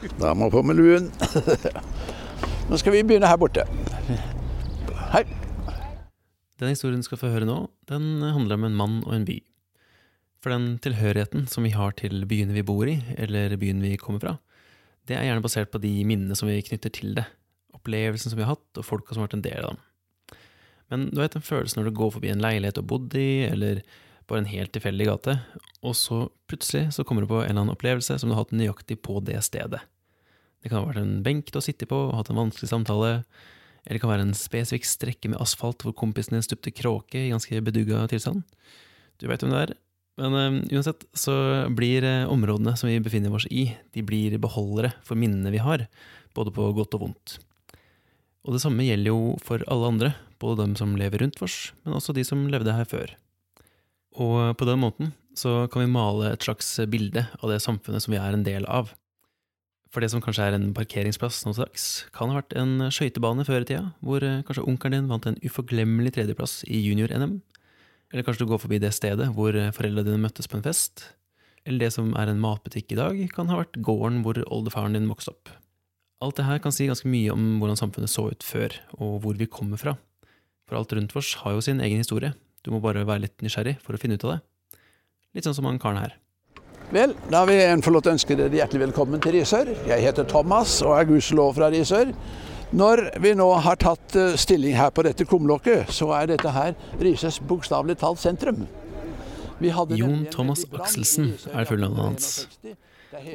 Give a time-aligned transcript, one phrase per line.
[0.00, 1.10] Da må jeg på med luen.
[2.70, 3.66] Nå skal vi begynne her borte.
[5.12, 5.24] Hei.
[6.60, 7.56] Den historien du skal få høre nå,
[7.88, 9.38] den handler om en mann og en by.
[10.40, 14.22] For den tilhørigheten som vi har til byene vi bor i, eller byen vi kommer
[14.22, 14.34] fra,
[15.08, 17.26] det er gjerne basert på de minnene som vi knytter til det,
[17.76, 20.38] opplevelsen som vi har hatt, og folka som har vært en del av dem.
[20.92, 23.30] Men du vet den følelsen når du går forbi en leilighet du har bodd i,
[23.50, 23.82] eller
[24.30, 25.36] bare en helt tilfeldig gate,
[25.86, 28.54] og så plutselig så kommer du på en eller annen opplevelse som du har hatt
[28.56, 29.82] nøyaktig på det stedet.
[30.60, 33.12] Det kan ha vært en benk du har sittet på og hatt en vanskelig samtale,
[33.86, 37.30] eller det kan være en spesifikk strekke med asfalt hvor kompisen din stupte kråke i
[37.32, 38.42] ganske bedugga tilstand.
[39.20, 39.76] Du veit hvem det er.
[40.20, 41.34] Men um, uansett så
[41.72, 45.86] blir uh, områdene som vi befinner oss i, de blir beholdere for minnene vi har,
[46.36, 47.38] både på godt og vondt.
[48.44, 51.96] Og det samme gjelder jo for alle andre, både dem som lever rundt oss, men
[51.96, 53.14] også de som levde her før.
[54.18, 58.14] Og på den måten så kan vi male et slags bilde av det samfunnet som
[58.14, 58.90] vi er en del av.
[59.90, 63.42] For det som kanskje er en parkeringsplass nå til dags, kan ha vært en skøytebane
[63.46, 67.40] før i tida, hvor eh, kanskje onkelen din vant en uforglemmelig tredjeplass i junior-NM.
[68.10, 71.08] Eller kanskje du går forbi det stedet hvor eh, foreldrene dine møttes på en fest.
[71.66, 75.10] Eller det som er en matbutikk i dag, kan ha vært gården hvor oldefaren din
[75.10, 75.50] vokste opp.
[76.22, 79.38] Alt det her kan si ganske mye om hvordan samfunnet så ut før, og hvor
[79.40, 79.96] vi kommer fra.
[80.68, 82.30] For alt rundt oss har jo sin egen historie,
[82.64, 84.40] du må bare være litt nysgjerrig for å finne ut av det.
[85.36, 86.16] Litt sånn som han karen her.
[86.90, 89.68] Vel, da vil jeg få lov til å ønske dere hjertelig velkommen til Risør.
[89.86, 92.10] Jeg heter Thomas og er gudskjelov fra Risør.
[92.74, 96.74] Når vi nå har tatt eh, stilling her på dette kumlokket, så er dette her
[97.02, 98.66] Risørs bokstavelig talt sentrum.
[99.60, 102.30] Jon Thomas Akselsen er fullnavnet hans.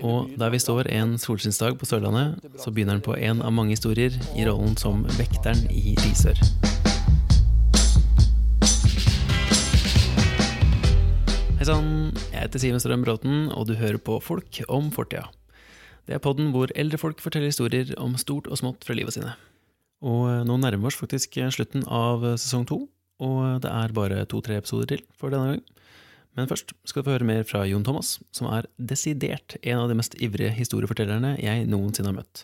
[0.02, 3.76] Og der vi står en solskinnsdag på Sørlandet, så begynner han på en av mange
[3.76, 6.42] historier i rollen som vekteren i Risør.
[11.66, 15.24] Hei sann, jeg heter Simen Strøm Bråten, og du hører på Folk om fortida.
[16.06, 19.32] Det er podden hvor eldre folk forteller historier om stort og smått fra livet sine.
[20.06, 22.78] Og eh, nå nærmer vi oss faktisk slutten av eh, sesong to,
[23.18, 25.64] og det er bare to-tre episoder til for denne gang.
[26.38, 29.90] Men først skal du få høre mer fra Jon Thomas, som er desidert en av
[29.90, 32.44] de mest ivrige historiefortellerne jeg noensinne har møtt.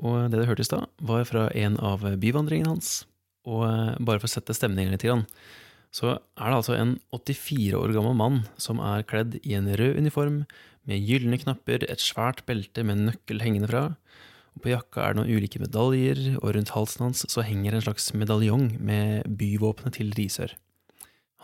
[0.00, 3.02] Og det du hørte i stad, var fra en av byvandringene hans.
[3.44, 5.04] Og eh, bare for å sette stemningen litt,
[5.94, 10.00] så er det altså en 84 år gammel mann som er kledd i en rød
[10.02, 10.40] uniform
[10.88, 13.84] med gylne knapper, et svært belte med nøkkel hengende fra.
[14.54, 17.86] Og på jakka er det noen ulike medaljer, og rundt halsen hans så henger en
[17.86, 20.56] slags medaljong med byvåpenet til Risør.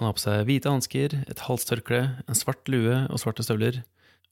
[0.00, 3.82] Han har på seg hvite hansker, et halstørkle, en svart lue og svarte støvler,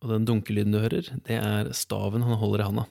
[0.03, 2.89] og den dunkelyden du hører, det er staven han holder i handa.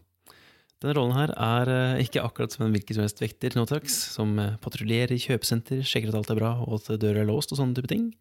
[0.78, 3.88] Denne rollen her er eh, ikke akkurat som en hvilken som helst vekter nå til
[3.90, 7.54] som eh, patruljerer i kjøpesenter, sjekker at alt er bra og at døra er låst
[7.54, 8.12] og sånne type ting.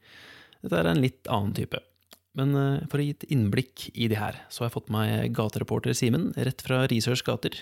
[0.62, 1.82] Dette er en litt annen type.
[2.36, 5.36] Men eh, for å gi et innblikk i det her, så har jeg fått meg
[5.36, 7.60] gatereporter Simen, rett fra Risørs gater.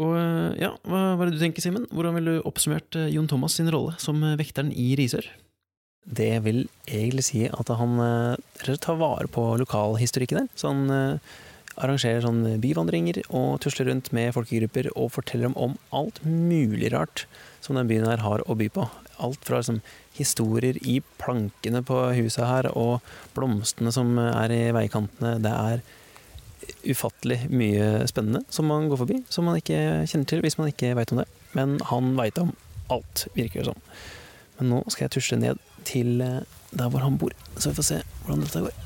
[0.00, 0.16] Og
[0.56, 1.84] ja, hva er det du tenker, Simen?
[1.92, 5.26] Hvordan ville du oppsummert Jon Thomas sin rolle som vekteren i Risør?
[6.02, 8.00] Det vil egentlig si at han
[8.64, 10.48] tar vare på lokalhistorikken der.
[10.56, 11.28] Så han
[11.80, 17.26] arrangerer sånn byvandringer og tusler rundt med folkegrupper og forteller dem om alt mulig rart
[17.64, 18.86] som den byen her har å by på.
[19.22, 19.80] Alt fra liksom,
[20.16, 23.00] historier i plankene på huset her og
[23.36, 25.38] blomstene som er i veikantene.
[25.42, 25.84] Det er
[26.92, 29.78] ufattelig mye spennende som man går forbi, som man ikke
[30.10, 31.28] kjenner til hvis man ikke veit om det.
[31.56, 32.54] Men han veit om
[32.92, 33.82] alt, virker det som.
[34.58, 37.88] Men nå skal jeg tusle ned til eh, der hvor han bor, så vi får
[37.88, 38.80] se hvordan dette går.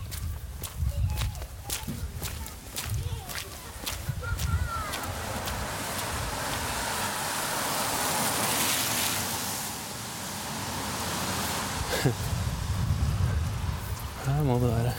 [14.26, 14.92] Her må det være.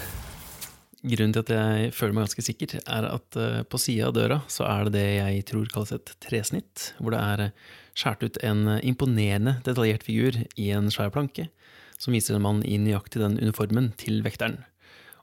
[1.08, 4.38] Grunnen til at jeg føler meg ganske sikker, er at eh, på sida av døra
[4.52, 8.40] så er det det jeg tror kalles et tresnitt, hvor det er eh, skåret ut
[8.44, 11.48] en eh, imponerende detaljert figur i en svær planke,
[12.02, 14.60] som viser en mann i nøyaktig den uniformen til vekteren.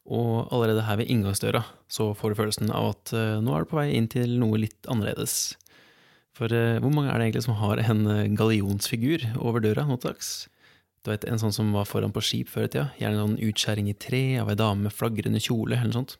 [0.04, 3.78] Og allerede her ved inngangsdøra så får du følelsen av at nå er du på
[3.78, 5.54] vei inn til noe litt annerledes.
[6.36, 8.04] For hvor mange er det egentlig som har en
[8.36, 10.34] gallionsfigur over døra nå til dags?
[11.04, 12.86] Du vet, En sånn som var foran på skip før i tida.
[12.96, 15.76] Gjerne en sånn utskjæring i tre av ei dame med flagrende kjole.
[15.76, 16.16] eller noe sånt.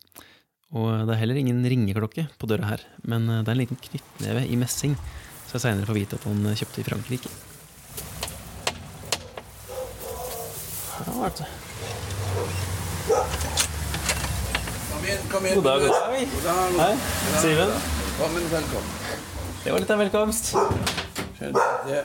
[0.77, 3.79] Og det er heller ingen ringeklokke på døra her, men eh, det er en liten
[3.81, 4.97] knyttneve i messing,
[5.47, 7.31] så jeg seinere får vite at han eh, kjøpte i Frankrike.
[11.05, 11.45] Ja, vet.
[14.91, 15.61] Kom inn, kom inn.
[15.61, 16.27] God dag, god dag.
[16.35, 16.77] God dag.
[16.83, 16.93] Hei,
[17.39, 17.73] Simen.
[18.03, 19.01] Velkommen, velkommen.
[19.63, 20.53] Det var litt av velkomst.
[21.39, 22.03] Det,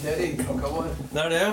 [0.00, 0.94] det er ringklokka vår.
[1.10, 1.52] Det er det, ja.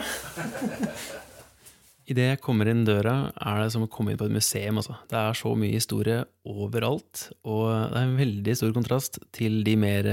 [2.11, 4.79] Idet jeg kommer inn døra, er det som å komme inn på et museum.
[4.81, 4.97] Altså.
[5.11, 9.77] Det er så mye historie overalt, og det er en veldig stor kontrast til de
[9.79, 10.09] mer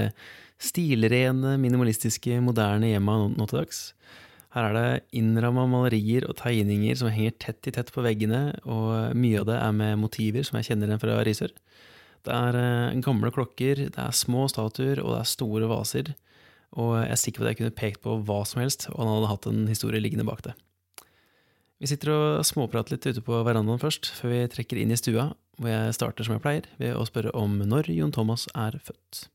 [0.62, 3.82] stilrene, minimalistiske, moderne hjemma nå til dags.
[4.54, 9.16] Her er det innramma malerier og tegninger som henger tett i tett på veggene, og
[9.18, 11.52] mye av det er med motiver som jeg kjenner igjen fra Risør.
[12.26, 16.14] Det er eh, gamle klokker, det er små statuer, og det er store vaser.
[16.76, 19.12] Og jeg er sikker på at jeg kunne pekt på hva som helst, og han
[19.14, 20.54] hadde hatt en historie liggende bak det.
[21.78, 25.30] Vi sitter og småprater litt ute på verandaen først, før vi trekker inn i stua,
[25.58, 29.28] hvor jeg starter som jeg pleier, ved å spørre om når Jon Thomas er født.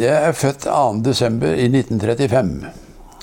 [0.00, 1.04] Jeg er født 2.
[1.04, 2.56] desember i 1935.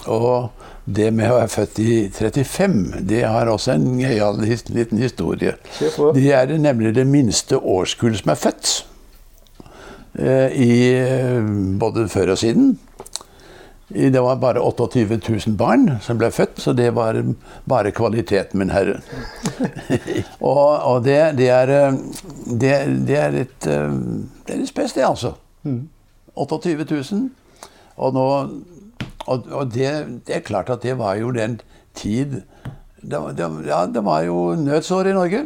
[0.09, 0.51] Og
[0.85, 5.57] det med å være født i 35, det har også en gøyal liten historie.
[6.15, 8.71] De er nemlig det minste årskullet som er født.
[10.17, 12.73] Eh, I eh, både før og siden.
[13.93, 17.17] Det var bare 28 000 barn som ble født, så det var
[17.69, 19.01] bare kvalitet, min herre.
[20.39, 21.97] og, og det, det, er, eh,
[22.45, 22.73] det,
[23.07, 23.97] det, er litt eh,
[24.45, 25.35] Det er litt spes, det, altså.
[26.35, 27.27] 28 000.
[27.97, 28.25] Og, nå,
[29.27, 29.91] og, og det,
[30.27, 31.59] det, er klart at det var jo den
[31.97, 32.41] tid
[33.01, 33.19] det,
[33.67, 35.45] Ja, det var jo nødsår i Norge.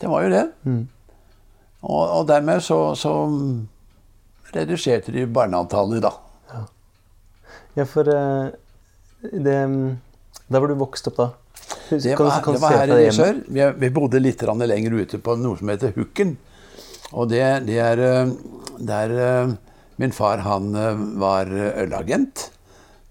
[0.00, 0.46] Det var jo det.
[0.64, 0.88] Mm.
[1.82, 3.14] Og, og, dermed så, så
[4.54, 6.12] reduserte de barneantallet, da.
[7.78, 8.50] Ja, for uh,
[9.22, 9.58] det
[10.50, 11.28] Der hvor du vokste opp, da?
[11.90, 13.40] Det var, det var her i sør.
[13.46, 16.36] Vi, vi, bodde litt lenger ute på noe som heter Hukken.
[17.12, 18.32] Og det, det er eh,
[18.78, 19.54] der uh,
[19.98, 20.72] Min far han
[21.20, 22.46] var ølagent.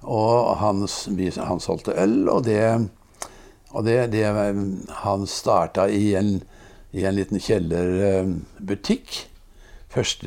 [0.01, 2.63] Og han, han solgte øl, og det,
[3.69, 4.23] og det, det
[5.03, 6.39] Han starta i en,
[6.91, 9.29] i en liten kjellerbutikk
[9.93, 10.25] 1.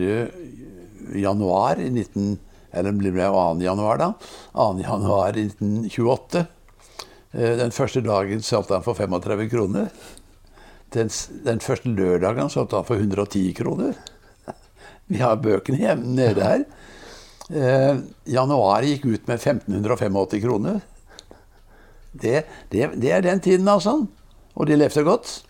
[1.14, 2.38] januar i 19...
[2.72, 3.60] Eller det ble 2.
[3.62, 4.12] januar, da.
[4.56, 4.66] 2.
[4.82, 6.44] januar 1928.
[7.32, 9.90] Eh, den første dagen solgte han for 35 kroner.
[10.92, 11.12] Den,
[11.44, 13.94] den første lørdagen solgte han for 110 kroner.
[15.12, 16.64] Vi har bøkene hjemme nede her.
[17.52, 18.02] Eh,
[18.32, 20.80] januar gikk ut med 1585 kroner.
[22.12, 24.02] Det, det, det, er den tiden, altså.
[24.54, 25.40] Og de levde godt.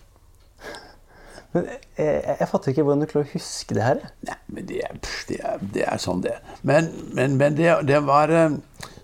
[1.53, 4.05] Men jeg, jeg, fatter ikke hvordan du klarer å huske det her.
[4.29, 4.83] Nei, men det
[5.29, 6.39] det er, det er sånn, det.
[6.65, 8.57] Men, men, men det, det, var eh,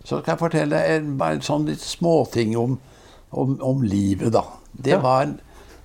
[0.02, 2.78] Så skal jeg fortelle en, bare en sånn litt småting om,
[3.30, 4.46] om, om livet, da.
[4.72, 5.02] Det ja.
[5.04, 5.34] var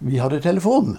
[0.04, 0.96] Vi hadde telefon.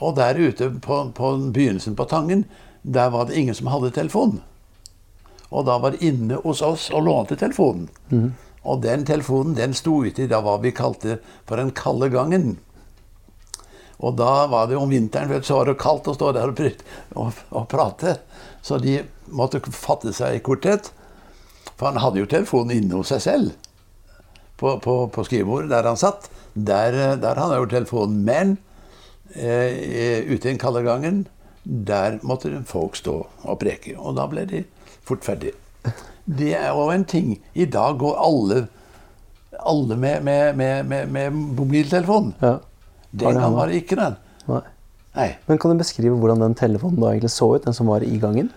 [0.00, 2.44] Og der ute på, på, begynnelsen på Tangen,
[2.82, 4.40] der var det ingen som hadde telefon.
[5.48, 7.88] Og da var det inne hos oss og lånte telefonen.
[8.10, 8.34] Mm.
[8.66, 12.56] Og den telefonen den sto ute i da hva vi kalte for den kalde gangen.
[14.04, 16.82] Og da var det om vinteren, for så var det kaldt å stå der og,
[17.16, 18.18] og, og prate.
[18.64, 18.98] Så de
[19.32, 20.90] måtte fatte seg i korthet.
[21.76, 23.54] For han hadde jo telefonen inne hos seg selv.
[24.56, 26.30] På, på, på skrivebordet der han satt.
[26.54, 28.20] Der, der hadde han jo telefonen.
[28.24, 28.56] Men
[29.34, 31.24] eh, ute i den kalde gangen,
[31.64, 33.96] der måtte folk stå og preke.
[33.96, 34.64] Og da ble de
[35.06, 35.56] fort ferdige.
[36.26, 37.36] Det er jo en ting.
[37.54, 38.62] I dag går alle,
[39.60, 42.32] alle med, med, med, med mobiltelefon.
[42.42, 42.56] Ja.
[43.20, 44.16] Den gang var det ikke den.
[44.50, 44.62] Nei.
[45.16, 45.30] Nei.
[45.48, 48.18] Men Kan du beskrive hvordan den telefonen da egentlig så ut, den som var i
[48.20, 48.52] gangen?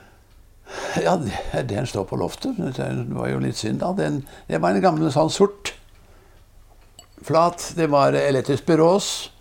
[1.01, 1.15] Ja,
[1.63, 2.57] Den står på loftet.
[2.57, 3.93] Det var jo litt synd, da.
[3.97, 5.73] Den, det var en gammel sånn sort.
[7.25, 7.71] Flat.
[7.75, 9.31] Det var elektrisk byrås.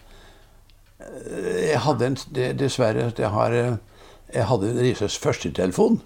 [0.98, 2.16] Jeg hadde en
[2.58, 3.54] Dessverre jeg, har,
[4.34, 6.00] jeg hadde Risøs første telefon.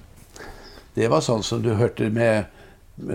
[0.97, 2.50] Det var sånn som du hørte med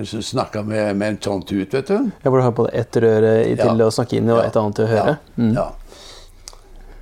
[0.03, 2.09] Snakka med, med en sånn tut, vet du.
[2.23, 3.85] Ja, Hvor du har både ett røre til ja.
[3.85, 5.13] å snakke inn i og et annet til å høre?
[5.13, 5.35] Ja.
[5.37, 5.51] Mm.
[5.53, 5.67] ja.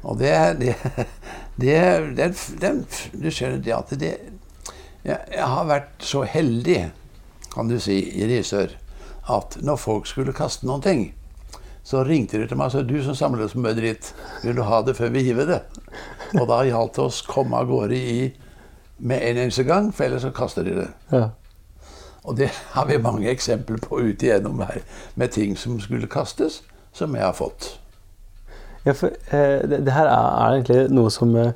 [0.05, 0.31] Og det,
[0.61, 0.75] det,
[1.61, 1.77] det
[2.17, 2.31] det,
[2.61, 2.73] det
[3.11, 4.13] Du skjønner det at det
[5.05, 6.79] jeg, jeg, har vært så heldig,
[7.53, 8.71] kan du si, i Risør,
[9.29, 11.03] at når folk skulle kaste noen ting,
[11.85, 14.09] så ringte de til meg og sa du som samler så mye dritt,
[14.41, 15.61] vil du ha det før vi hiver det?
[16.39, 18.17] Og da gjaldt det å komme av gårde i
[18.97, 20.89] med en eneste gang, for ellers så kaster de det.
[21.11, 21.27] Ja.
[22.25, 24.81] Og det har vi mange eksempler på ut igjennom her,
[25.13, 26.63] med ting som skulle kastes,
[26.95, 27.75] som jeg har fått.
[28.85, 31.55] Ja, for eh, det, det, her er, egentlig noe som eh,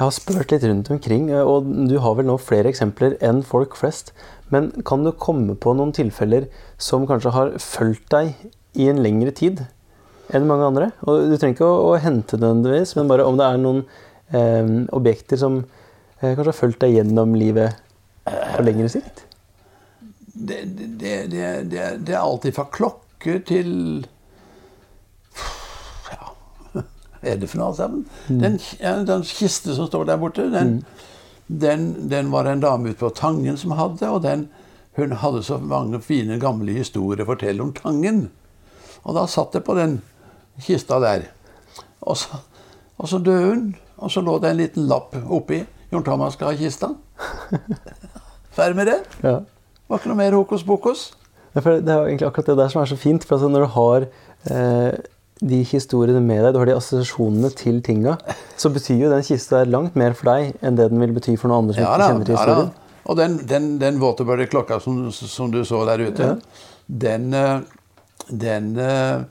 [0.00, 1.26] jeg har spurt litt rundt omkring.
[1.28, 4.14] Eh, og du har vel nå flere eksempler enn folk flest.
[4.54, 6.46] Men kan du komme på noen tilfeller
[6.80, 8.32] som kanskje har fulgt deg
[8.78, 9.64] i en lengre tid
[10.32, 10.88] enn mange andre?
[11.04, 13.82] Og du trenger ikke å, å hente nødvendigvis, men bare om det er noen
[14.32, 17.76] eh, objekter som eh, kanskje har fulgt deg gjennom livet
[18.30, 19.26] på lengre sikt?
[20.30, 20.62] Det,
[20.96, 23.72] det, det, det er alltid fra klokke til
[26.06, 26.30] hva
[27.22, 28.06] er det sammen?
[28.28, 28.38] Mm.
[28.40, 28.58] Den,
[29.06, 30.84] den, kiste som står der borte, den, mm.
[31.60, 34.08] den, den var det en dame ute på Tangen som hadde.
[34.08, 34.48] Og den
[34.96, 38.24] hun hadde så mange fine, gamle historier å fortelle om Tangen.
[39.04, 40.00] Og da satt jeg på den
[40.60, 41.28] kista der.
[42.00, 42.40] Og så,
[42.98, 43.62] og så døde hun,
[44.00, 45.62] og så lå det en liten lapp oppi.
[45.92, 46.92] Jon Thomas skal ha kista.
[48.56, 48.98] Ferdig med det.
[49.24, 49.38] Ja.
[49.90, 51.10] Var ikke noe mer hokus pokus.
[51.54, 53.24] Det er egentlig akkurat det der som er så fint.
[53.24, 54.06] for altså Når du har
[54.54, 54.98] eh,
[55.40, 58.16] de historiene med deg, du har de assosiasjonene til tinga,
[58.60, 61.36] så betyr jo den kista der langt mer for deg enn det den vil bety
[61.40, 62.70] for noen andre som Ja ikke kjenner til historien.
[62.70, 66.30] Ja, Og den, den, den våtebølgeklokka som, som du så der ute,
[66.86, 67.60] den, eh,
[68.28, 69.22] den eh,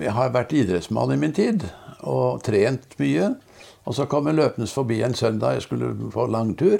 [0.00, 1.66] Jeg har vært idrettsmann i min tid
[2.06, 3.34] og trent mye.
[3.84, 6.78] Og så kom jeg løpende forbi en søndag jeg skulle på langtur.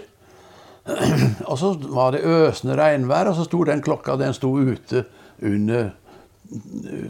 [1.51, 5.05] Og så var det øsende regnvær, og så sto den klokka den sto ute
[5.45, 5.91] under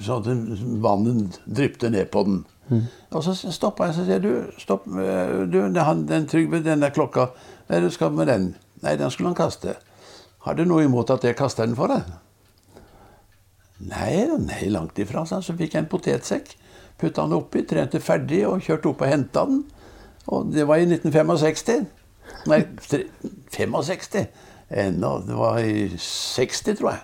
[0.05, 2.41] Sånn at vannet drypte ned på den.
[3.11, 6.93] Og så stoppa jeg og sier du, stopp, eh, du, den, den Trygve, den der
[6.95, 7.31] klokka,
[7.67, 8.51] hva er det du skal med den?
[8.85, 9.75] Nei, den skulle han kaste.
[10.45, 12.07] Har du noe imot at jeg kaster den for deg?
[13.91, 15.25] Nei, nei, langt ifra.
[15.27, 15.45] sa han.
[15.45, 16.53] Så fikk jeg en potetsekk,
[17.01, 19.63] putta den oppi, trente ferdig og kjørte opp og henta den.
[20.31, 21.87] Og det var i 1965.
[22.51, 23.07] Nei, tre-
[23.57, 24.27] 65.
[24.71, 25.15] Ennå.
[25.27, 27.01] Det var i 60, tror jeg.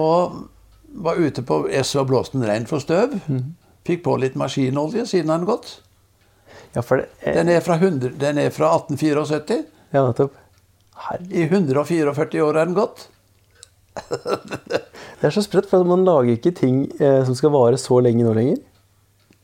[0.00, 0.40] Og
[0.94, 3.14] var ute på S og blåste den rein for støv.
[3.86, 5.80] Fikk på litt maskinolje siden har den gått.
[6.74, 9.64] Ja, det, eh, Den er fra, 100, den er fra 1874.
[9.92, 10.32] ja, nettopp.
[11.30, 13.08] I 144 år er den gått.
[15.20, 18.24] det er så sprøtt, for man lager ikke ting eh, som skal vare så lenge
[18.26, 18.60] nå lenger.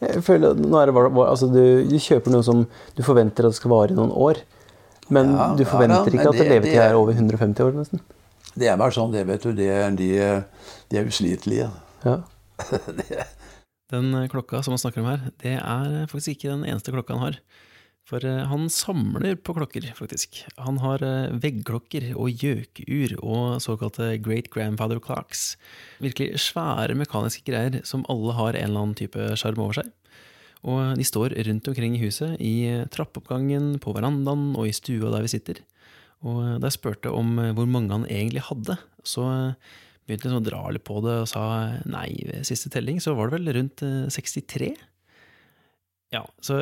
[0.05, 3.55] Jeg føler at nå er det altså du, du kjøper noe som du forventer at
[3.55, 4.43] det skal vare i noen år.
[5.09, 7.73] Men Ja, du ja forventer da, ikke at det- levetid det- er over 150 år,
[7.73, 8.01] nesten.
[8.57, 9.53] Det er bare sånn, det, vet du.
[9.57, 10.11] Det, er- de,
[10.91, 11.69] de er uslitelige.
[12.07, 12.19] Ja.
[13.93, 16.91] Den eh, klokka som han snakker om her, det er eh, faktisk ikke den eneste
[16.95, 17.37] klokka han har.
[18.07, 20.41] For eh, han samler på klokker, faktisk.
[20.63, 21.03] Han har
[21.43, 25.53] veggklokker og gjøkur og såkalte great grandfather clocks.
[26.03, 29.93] Virkelig svære mekaniske greier som alle har en eller annen type sjarm over seg.
[30.67, 32.55] Og de står rundt omkring i huset, i
[32.91, 35.61] trappeoppgangen, på verandaen og i stua der vi sitter.
[36.25, 39.73] Og eh, da jeg spurte om eh, hvor mange han egentlig hadde, så eh,
[40.07, 41.47] begynte han å dra litt på det og sa
[41.89, 44.75] nei, ved siste telling så var det vel rundt eh, 63.
[46.15, 46.61] Ja, så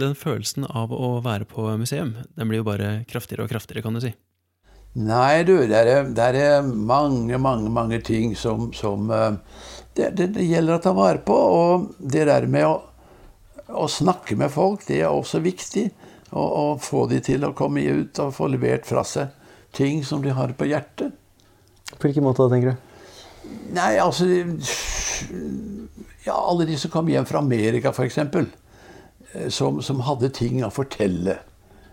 [0.00, 3.94] den følelsen av å være på museum, den blir jo bare kraftigere og kraftigere, kan
[3.94, 4.14] du si.
[4.98, 10.78] Nei, du, det er, er mange, mange, mange ting som, som det, det, det gjelder
[10.78, 11.36] å ta vare på.
[11.36, 12.78] Og det der med å,
[13.76, 15.90] å snakke med folk, det er også viktig.
[16.30, 19.32] Å, og få de til å komme ut og få levert fra seg
[19.76, 21.12] ting som de har på hjertet.
[21.96, 22.76] På hvilken måte da, tenker du?
[23.76, 24.26] Nei, altså
[26.26, 28.18] Ja, alle de som kom hjem fra Amerika, f.eks.
[29.54, 31.38] Som, som hadde ting å fortelle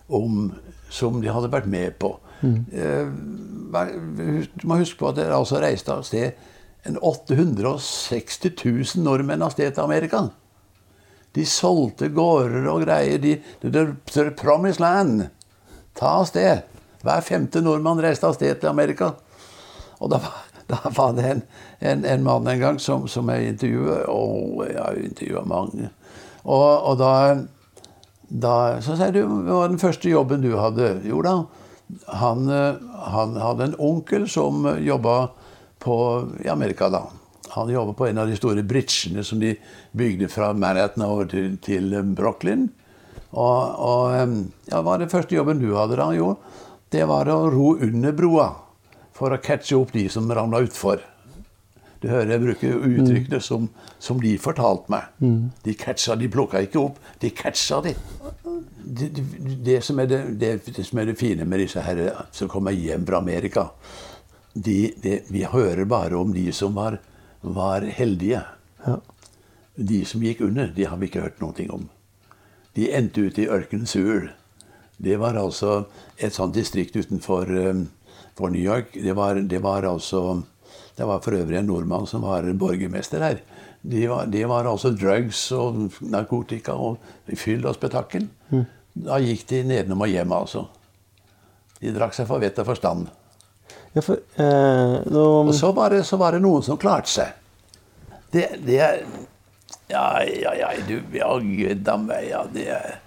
[0.08, 0.50] om
[0.94, 2.14] som de hadde vært med på.
[2.46, 3.08] Eh,
[4.56, 6.36] Du må huske på at dere altså reiste av sted
[6.86, 10.28] en 860 000 nordmenn av sted til Amerika.
[11.36, 13.20] De solgte gårder og greier.
[13.20, 15.28] De, er the promised land.
[15.96, 16.64] Ta av sted.
[17.06, 19.12] Hver femte nordmann reiste av sted til Amerika.
[20.00, 20.22] Og da,
[20.72, 21.44] da var det en,
[21.80, 24.08] en, en mann en gang som, som jeg intervjuet.
[24.12, 25.92] Og jeg har intervjua mange.
[26.46, 27.12] Og, og da,
[28.30, 31.00] da Så sier du hva var den første jobben du hadde?
[31.08, 31.40] Jo da,
[32.22, 35.18] han, eh, han hadde en onkel som jobba
[35.82, 35.98] på,
[36.46, 37.06] i Amerika da.
[37.56, 39.54] Han jobba på en av de store bridgene som de
[39.96, 42.68] bygde fra Manhattan over til, til Brooklyn.
[43.36, 46.10] Og, og ja, hva var den første jobben du hadde da?
[46.16, 46.36] Jo,
[46.92, 48.52] det var å ro under broa
[49.16, 51.04] for å catche opp de som ramla utfor.
[52.04, 53.70] Du hører jeg bruker uttrykkene som,
[54.04, 55.08] som de fortalte meg.
[55.66, 57.96] De catcha, de plukka ikke opp, de catcha de.
[58.86, 59.24] Det, det,
[59.66, 62.04] det, som er det, det, det som er det fine med disse her
[62.36, 63.64] som kommer hjem fra Amerika
[64.54, 67.00] de, de, Vi hører bare om de som var,
[67.54, 68.42] var heldige.
[68.86, 69.00] Ja.
[69.76, 71.90] De som gikk under, de har vi ikke hørt noe om.
[72.76, 74.30] De endte ute i ørkenen Seoul.
[74.98, 75.86] Det var altså
[76.18, 77.50] et sånt distrikt utenfor
[78.36, 78.96] for New York.
[78.96, 80.44] Det var, det var altså
[80.96, 83.42] Det var for øvrig en nordmann som var borgermester her.
[83.82, 86.98] Det var, de var altså drugs og narkotika og
[87.36, 88.30] fyll og spetakkel.
[88.96, 90.64] Da gikk de nedenom og hjem, altså.
[91.82, 93.10] De drakk seg for vett og forstand.
[93.96, 97.32] Ja, for eh, nå Og så var det, så var det noen som klarte seg.
[98.34, 99.02] Det, det er
[99.88, 102.98] Ja, ja, ja, du Ja, gud meg, ja, det er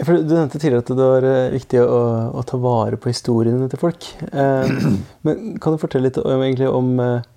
[0.00, 2.00] For Du nevnte tidligere at det var eh, viktig å,
[2.40, 4.08] å ta vare på historiene til folk.
[4.32, 4.72] Eh,
[5.26, 7.28] men kan du fortelle litt om, egentlig om eh,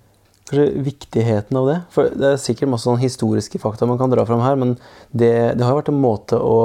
[0.48, 1.80] kanskje viktigheten av det?
[1.92, 4.78] For Det er sikkert masse sånn historiske fakta man kan dra fram her, men
[5.10, 6.56] det, det har jo vært en måte å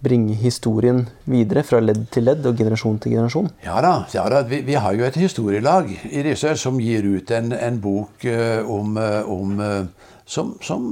[0.00, 3.50] bringe historien videre fra ledd til ledd og generasjon til generasjon?
[3.64, 3.92] Ja da.
[4.14, 4.42] Ja da.
[4.48, 8.64] Vi, vi, har jo et historielag i Risør som gir ut en, en bok uh,
[8.64, 10.88] om, um, uh, som, som,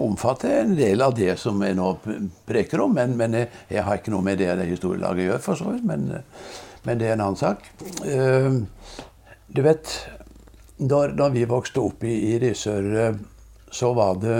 [0.00, 1.88] omfatter en del av det som jeg nå
[2.46, 2.94] preker om.
[2.94, 5.82] Men, men jeg, jeg, har ikke noe med det det historielaget gjør, for så vidt.
[5.88, 6.06] Men,
[6.86, 7.66] men, det er en annen sak.
[9.50, 9.96] du vet,
[10.78, 13.18] da vi vokste opp i, i Risør,
[13.70, 14.38] så var det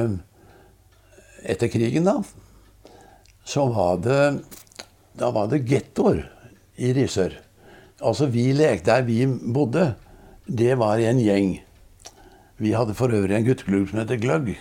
[1.51, 2.21] Etter krigen, da
[3.51, 4.25] så var det
[5.19, 6.23] Da var det gettoer
[6.81, 7.35] i Risør.
[8.01, 9.95] Altså vi lekte der vi bodde,
[10.47, 11.51] det var i en gjeng.
[12.57, 14.55] Vi hadde for øvrig en gutteklubb som heter Gløgg.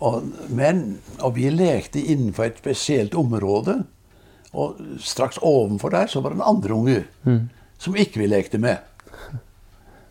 [0.00, 3.82] Og, men, og vi lekte innenfor et spesielt område.
[4.56, 7.40] Og straks ovenfor der så var det en andre unge mm.
[7.78, 8.80] som ikke vi lekte med.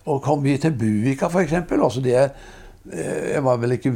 [0.06, 1.54] Og kom vi til Buvika, f.eks.
[1.72, 3.94] Altså det eh, Jeg var vel ikke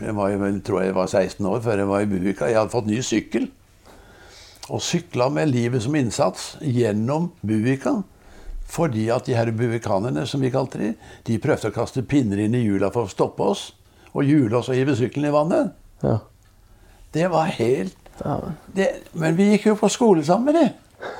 [0.00, 2.48] jeg var, vel, tror jeg var 16 år før jeg var i Buvika.
[2.50, 3.46] Jeg hadde fått ny sykkel.
[4.72, 7.98] Og sykla med livet som innsats gjennom Buvika.
[8.74, 10.92] Fordi at de her buvikanerne, som vi kalte de,
[11.26, 13.68] de prøvde å kaste pinner inn i hjula for å stoppe oss.
[14.14, 15.74] Og hjule oss og hive sykkelen i vannet.
[16.02, 16.18] Ja.
[17.14, 17.98] Det var helt
[18.74, 21.14] det, Men vi gikk jo på skole sammen med de.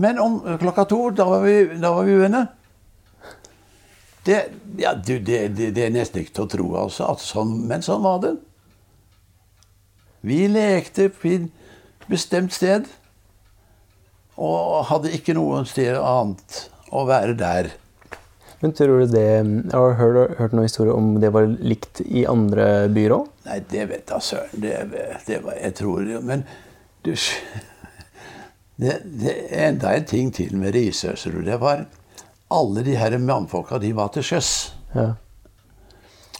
[0.00, 2.48] Men om klokka to, da var vi, da var vi uvenner.
[4.26, 4.38] Det,
[4.78, 7.08] ja, det, det, det, er nesten ikke til å tro, altså.
[7.24, 8.34] Sånn, men sånn var det.
[10.20, 11.46] Vi lekte på et
[12.10, 12.88] bestemt sted.
[14.40, 17.70] Og hadde ikke noe sted annet å være der.
[18.60, 22.26] Men tror du det Jeg har hørt, hørt noen historier om det var likt i
[22.28, 23.28] andre byer òg?
[23.48, 24.64] Nei, det vet jeg søren.
[24.64, 24.74] Det,
[25.26, 26.44] det, var Jeg tror Men
[27.04, 27.14] du
[28.82, 31.16] det, det enda en ting til med Risør.
[31.44, 31.86] Det var
[32.50, 34.50] alle de her mannfolka, de var til sjøs.
[34.94, 35.12] Ja.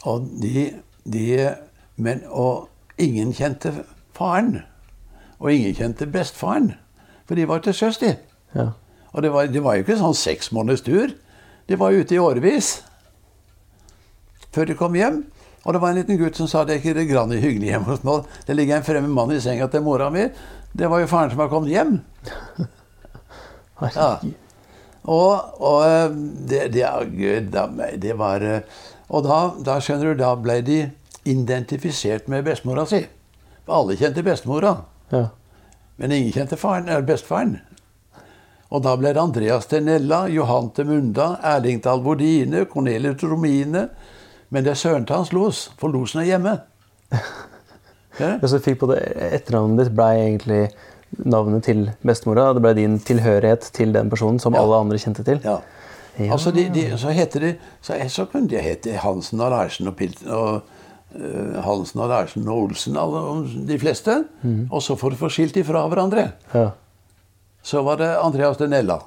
[0.03, 0.71] Og de,
[1.05, 1.55] de
[1.95, 3.73] men, Og ingen kjente
[4.17, 4.61] faren.
[5.39, 6.73] Og ingen kjente bestefaren.
[7.25, 8.15] For de var til sjøs, de.
[8.55, 8.71] Ja.
[9.11, 11.13] Og det var, det var, jo ikke sånn seks måneders tur.
[11.67, 12.81] De var ute i årevis
[14.51, 15.21] før de kom hjem.
[15.63, 17.87] Og det var en liten gutt som sa det er ikke det grann hyggelig hjemme
[17.87, 18.27] hos meg.
[18.47, 20.25] Det ligger en fremmed mann i senga til mora mi.
[20.73, 21.99] Det var jo faren som var kommet hjem.
[23.81, 24.19] Ja.
[25.09, 26.11] Og, og eh,
[26.49, 26.85] det, det,
[28.03, 28.61] det, var eh,
[29.09, 30.79] Og da, da, skjønner du, da ble de
[31.25, 33.01] identifisert med bestemora si.
[33.65, 34.75] For alle kjente bestemora.
[35.11, 35.27] Ja.
[36.01, 37.59] Men ingen kjente faren, eller bestefaren.
[38.71, 43.87] Og da ble det Andreas Tenella, Johan til Munda, Erling til Alvordine, Cornelius Romine.
[44.49, 46.59] Men det er søren til Hans Los, for losen er hjemme.
[48.19, 48.33] Ja?
[48.43, 48.97] Så fikk på det
[49.31, 50.65] etternavnet ditt blei egentlig
[51.17, 52.51] navnet til bestemora.
[52.55, 54.63] Det ble din tilhørighet til den personen som ja.
[54.63, 55.41] alle andre kjente til.
[55.43, 55.59] Ja.
[56.17, 56.29] ja.
[56.31, 59.95] Altså, de, de, så heter de, så, så kunne de hete Hansen og Larsen og,
[59.99, 60.61] Pilten, og
[61.15, 63.23] uh, Hansen og Larsen og Olsen, alle,
[63.67, 64.23] de fleste.
[64.41, 64.65] Mm.
[64.71, 66.69] Og så for å få skilt ifra hverandre, ja.
[67.63, 69.01] så var det Andreas de Nella.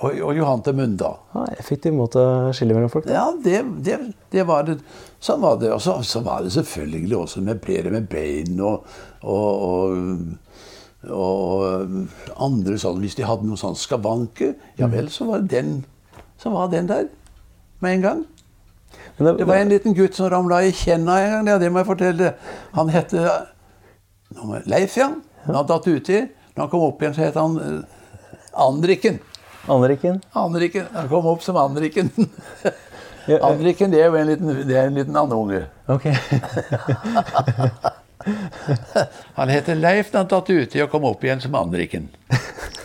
[0.00, 1.10] Og, og Johan til Munda.
[1.34, 3.08] Ja, effektiv måte å skille mellom folk.
[3.10, 3.98] Ja, det, det,
[4.32, 4.78] det, var det.
[5.20, 5.72] Sånn var det.
[5.74, 8.88] Og så, så, var det selvfølgelig også med Per med bein og,
[9.28, 9.98] og,
[11.04, 11.94] og,
[12.40, 14.96] andre sånn Hvis de hadde noen sånn skavanker, ja mm.
[14.96, 15.82] vel, så var den,
[16.40, 17.10] så var den der
[17.84, 18.26] med en gang.
[19.18, 21.50] Det, det, var en liten gutt som ramla i kjenna en gang.
[21.52, 22.34] Ja, det må jeg fortelle.
[22.72, 23.12] Han het
[24.64, 25.10] Leif, ja.
[25.44, 26.22] Han datt uti.
[26.54, 27.98] Når han kom opp igjen, så het han eh,
[28.60, 29.20] Andriken.
[29.66, 30.20] Anriken?
[30.32, 30.86] Anriken.
[30.92, 32.10] Han kom opp som Anriken.
[33.42, 35.64] Anriken det er jo en liten, det er en liten andunge.
[35.86, 36.16] Okay.
[39.38, 42.08] han heter Leif da han tatt uti og kom opp igjen som Anriken.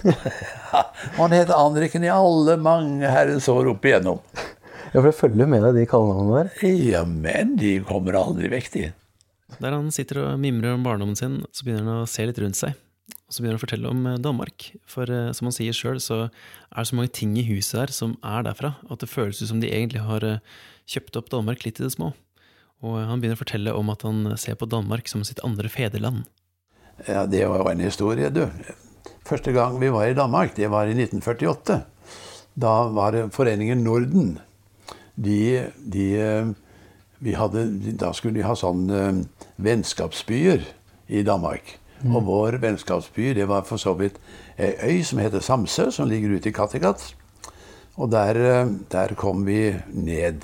[1.19, 4.21] han heter Anriken i alle mange herrens år opp igjennom.
[4.91, 6.77] Ja, for det følger med deg de kallenavnene der?
[6.91, 8.85] Ja, men de kommer aldri vekk, de.
[9.59, 12.59] Der han sitter og mimrer om barndommen sin, så begynner han å se litt rundt
[12.59, 12.75] seg.
[13.25, 14.67] Og så begynner han å fortelle om eh, Danmark.
[14.89, 17.93] For eh, som han sier sjøl, så er det så mange ting i huset her
[17.93, 20.41] som er derfra, at det føles ut som de egentlig har eh,
[20.89, 22.11] kjøpt opp Danmark litt i det små.
[22.85, 26.27] Og han begynner å fortelle om at han ser på Danmark som sitt andre fedreland.
[27.07, 28.45] Ja, det var en historie, du.
[29.25, 31.79] Første gang vi var i Danmark, det var i 1948.
[32.61, 34.35] Da var det Foreningen Norden.
[35.15, 37.65] De, de, hadde,
[37.97, 38.85] da skulle de ha sånn
[39.65, 40.67] vennskapsbyer
[41.09, 41.73] i Danmark.
[42.03, 42.15] Mm.
[42.15, 44.19] Og vår vennskapsby det var for så vidt
[44.60, 47.15] ei øy som heter Samsø, som ligger ute i Kattegat.
[47.95, 50.43] Og der, eh, der, kom vi ned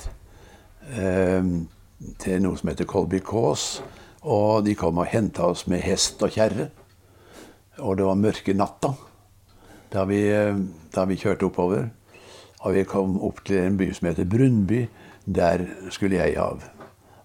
[0.96, 1.44] eh,
[2.20, 3.84] til noe som heter Kolby Kås.
[4.22, 6.70] Og de kom og henta oss med hest og kjerre.
[7.80, 8.94] Og det var mørke natta
[9.92, 10.56] da vi, eh,
[10.96, 11.90] da vi kjørte oppover.
[12.64, 14.88] Og vi kom opp til en by som heter Brunnby.
[15.26, 16.64] Der skulle jeg av.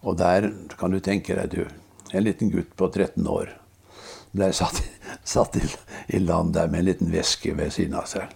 [0.03, 1.67] Og der kan du tenke deg, du,
[2.13, 3.66] en liten gutt på 13 år
[4.37, 4.83] ble satt,
[5.37, 5.65] satt i,
[6.17, 8.33] i land der med en liten veske ved siden av seg.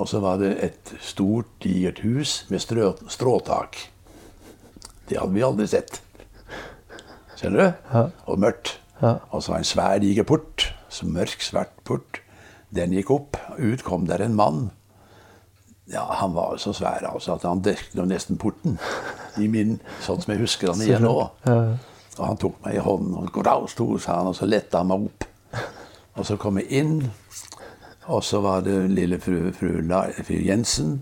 [0.00, 3.76] Og så var det et stort, digert hus med strø, stråtak.
[5.10, 6.00] Det hadde vi aldri sett.
[7.36, 7.86] Skjønner du?
[7.92, 8.04] Ja.
[8.30, 8.76] Og mørkt.
[9.00, 9.16] Ja.
[9.32, 10.70] Og så en svær, diger port.
[10.92, 12.20] Så mørk, svart port.
[12.74, 13.38] Den gikk opp.
[13.58, 14.68] Ut kom der en mann.
[15.90, 18.78] Ja, Han var så svær altså, at han dekket nesten porten.
[19.40, 21.16] I min, sånn som jeg husker han igjen nå.
[21.48, 21.56] Ja.
[22.20, 24.82] Og han tok meg i hånden, og god dag, sto, sa han, og så letta
[24.82, 25.24] han meg opp.
[26.20, 26.96] Og så kom jeg inn,
[28.10, 29.78] og så var det lille fru, fru,
[30.26, 30.98] fru Jensen.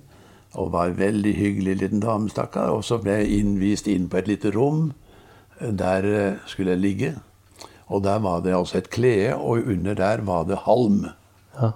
[0.58, 2.70] Og var en veldig hyggelig liten dame, stakkar.
[2.74, 4.92] Og så ble jeg innvist inn på et lite rom.
[5.58, 7.10] Der eh, skulle jeg ligge.
[7.88, 11.06] Og der var det altså et klede, og under der var det halm.
[11.58, 11.72] Ja.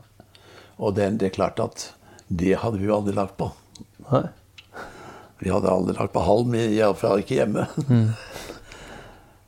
[0.79, 1.91] Og den, det er klart at
[2.29, 3.51] det hadde vi jo aldri lagt på.
[4.11, 4.27] Nei.
[5.43, 7.67] Vi hadde aldri lagt på halm, iallfall ikke hjemme.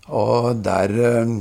[0.09, 1.37] og der eh,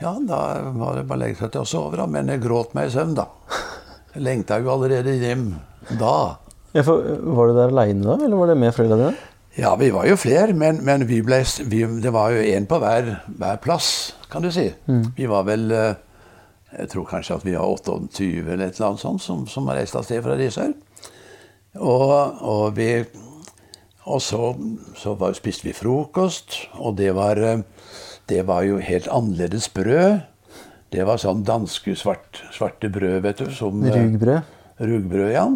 [0.00, 0.40] Ja, da
[0.74, 2.08] var det bare å legge seg til å sove, da.
[2.10, 3.28] Men jeg gråt meg i søvn, da.
[4.14, 5.52] Jeg lengta jo allerede hjem
[5.98, 6.16] da.
[6.74, 9.30] Ja, for, var du der aleine da, eller var det med foreldrene dine?
[9.54, 11.38] Ja, vi var jo flere, men, men vi ble,
[11.70, 13.88] vi, det var jo én på hver, hver plass,
[14.30, 14.66] kan du si.
[15.14, 15.94] Vi var vel eh,
[16.74, 20.00] Jeg tror kanskje at vi var 28 eller et eller annet sånt som, som reiste
[20.00, 20.72] av sted fra Risør.
[21.78, 22.10] Og,
[22.42, 22.88] og, vi,
[24.04, 24.52] og så,
[25.00, 27.62] så var, spiste vi frokost, og det var, eh,
[28.28, 30.20] det var jo helt annerledes brød.
[30.92, 33.48] Det var sånn danske svart, svarte brød, vet du.
[33.54, 34.52] Som, eh, Rugbrød?
[34.80, 35.46] Rugbrød, ja.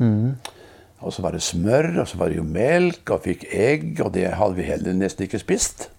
[0.98, 4.12] Og så var det smør, og så var det jo melk, og fikk egg, og
[4.16, 5.90] det hadde vi heller nesten ikke spist.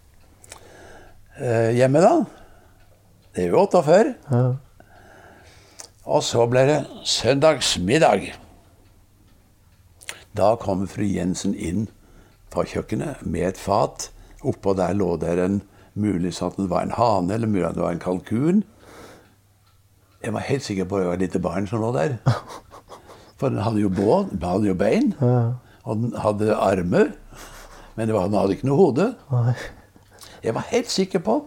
[1.39, 2.25] Eh, hjemme, da.
[3.35, 4.15] Det er jo 48.
[4.31, 4.41] Ja.
[6.09, 8.33] Og så ble det søndagsmiddag.
[10.35, 11.88] Da kom fru Jensen inn
[12.53, 14.09] fra kjøkkenet med et fat.
[14.47, 15.62] Oppå der lå der en
[15.99, 18.62] mulig sånn at det var en hane, eller mulig det var en kalkun.
[20.23, 22.17] Jeg var helt sikker på at det var et lite barn som lå der.
[23.39, 25.13] For den hadde jo bål, den hadde jo bein,
[25.88, 27.13] og den hadde armer.
[27.95, 29.13] Men det var, den hadde ikke noe hode.
[30.43, 31.38] Jeg var helt sikker på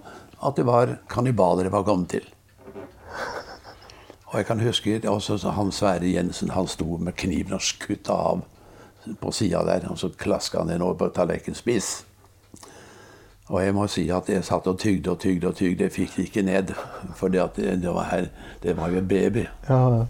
[0.42, 2.24] at det var kannibaler jeg var kommet til.
[4.32, 8.44] Og jeg kan huske også han Sverre Jensen han sto med kniven og skutta av
[9.20, 9.88] på sida der.
[9.90, 11.92] Og så klaska han den over på tallerkenens spiss.
[13.52, 15.84] Og jeg må si at jeg satt og tygde og tygde og tygde.
[15.84, 16.74] Jeg fikk det ikke ned.
[17.18, 18.28] For det, det, var her,
[18.62, 19.46] det var jo en baby.
[19.68, 20.04] Ja.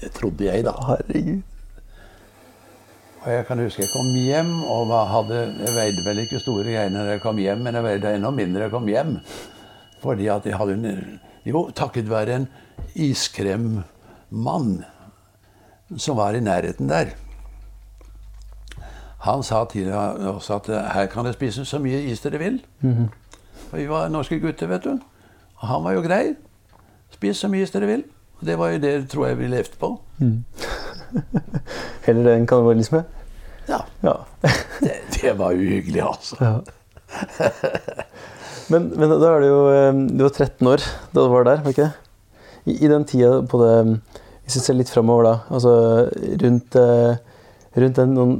[0.00, 0.76] Det trodde jeg, da.
[0.86, 1.40] Herregud.
[3.20, 6.92] Og jeg kan huske jeg kom hjem og hadde, jeg veide vel ikke store greier
[6.92, 9.18] når jeg kom hjem, men jeg veide enda mindre jeg kom hjem.
[10.00, 12.48] Fordi at jeg hadde en Jo, takket være en
[13.00, 13.84] iskremmann
[15.96, 17.14] som var i nærheten der.
[19.26, 22.60] Han sa tidligere også at her kan dere spise så mye is dere vil.
[23.70, 24.94] For vi var norske gutter, vet du.
[25.60, 26.22] Og han var jo grei.
[27.12, 28.04] Spis så mye is dere vil.
[28.40, 29.90] Og det var jo det tror jeg vi levde på.
[32.06, 33.04] Heller det enn kannibalisme?
[33.68, 34.14] Ja, Ja.
[34.80, 36.36] Det, det var uhyggelig, altså.
[36.40, 36.54] ja.
[38.70, 41.60] Men, men da er det jo eh, Du var 13 år da du var der,
[41.64, 41.88] var ikke?
[42.70, 43.74] I, I den tida på det
[44.44, 45.72] Hvis vi ser litt framover da, altså
[46.44, 47.18] rundt, eh,
[47.82, 48.34] rundt den noen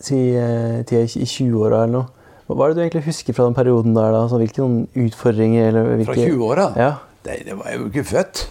[0.00, 2.06] si, eh, tida i 20-åra eller noe,
[2.48, 4.14] hva er det du egentlig husker fra den perioden der?
[4.14, 4.22] da?
[4.30, 6.68] Så hvilke noen utfordringer eller Fra 20-åra?
[6.80, 6.92] Ja.
[7.28, 8.44] Nei, det var jeg jo ikke født.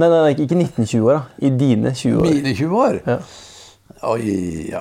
[0.00, 1.20] Nei, nei, nei, ikke 1920-åra.
[1.38, 2.26] I dine 20 år.
[2.26, 2.98] Mine 20 år.
[3.06, 3.18] Ja.
[4.08, 4.32] Oi,
[4.70, 4.80] ja,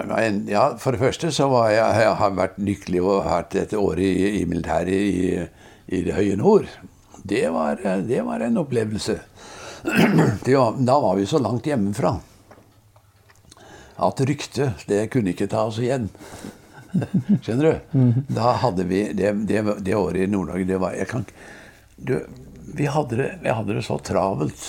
[0.49, 4.01] ja, for det første så var jeg, jeg har vært lykkelig og hatt et år
[4.01, 5.45] i, i militæret i,
[5.89, 6.67] i det høye nord.
[7.27, 9.19] Det var, det var en opplevelse.
[10.45, 12.15] Det var, da var vi så langt hjemmefra
[13.97, 16.09] at ryktet, det kunne ikke ta oss igjen.
[17.43, 18.01] Skjønner du?
[18.31, 21.25] Da hadde vi Det, det, det året i Nord-Norge, det var jeg kan,
[21.97, 22.19] du,
[22.77, 24.67] vi, hadde det, vi hadde det så travelt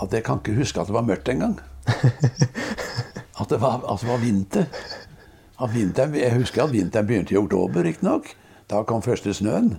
[0.00, 1.58] at jeg kan ikke huske at det var mørkt engang.
[3.40, 4.66] At det var, at det var vinter.
[5.72, 8.26] Vinteren, jeg husker at vinteren begynte i oktober, riktignok.
[8.68, 9.78] Da kom første snøen.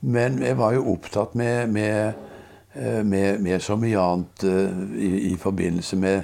[0.00, 2.16] Men jeg var jo opptatt med, med,
[2.72, 6.22] eh, med, med så mye annet eh, i, i forbindelse med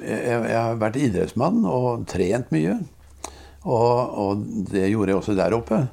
[0.00, 2.78] jeg, jeg har vært idrettsmann og trent mye.
[3.64, 5.84] Og, og det gjorde jeg også der oppe.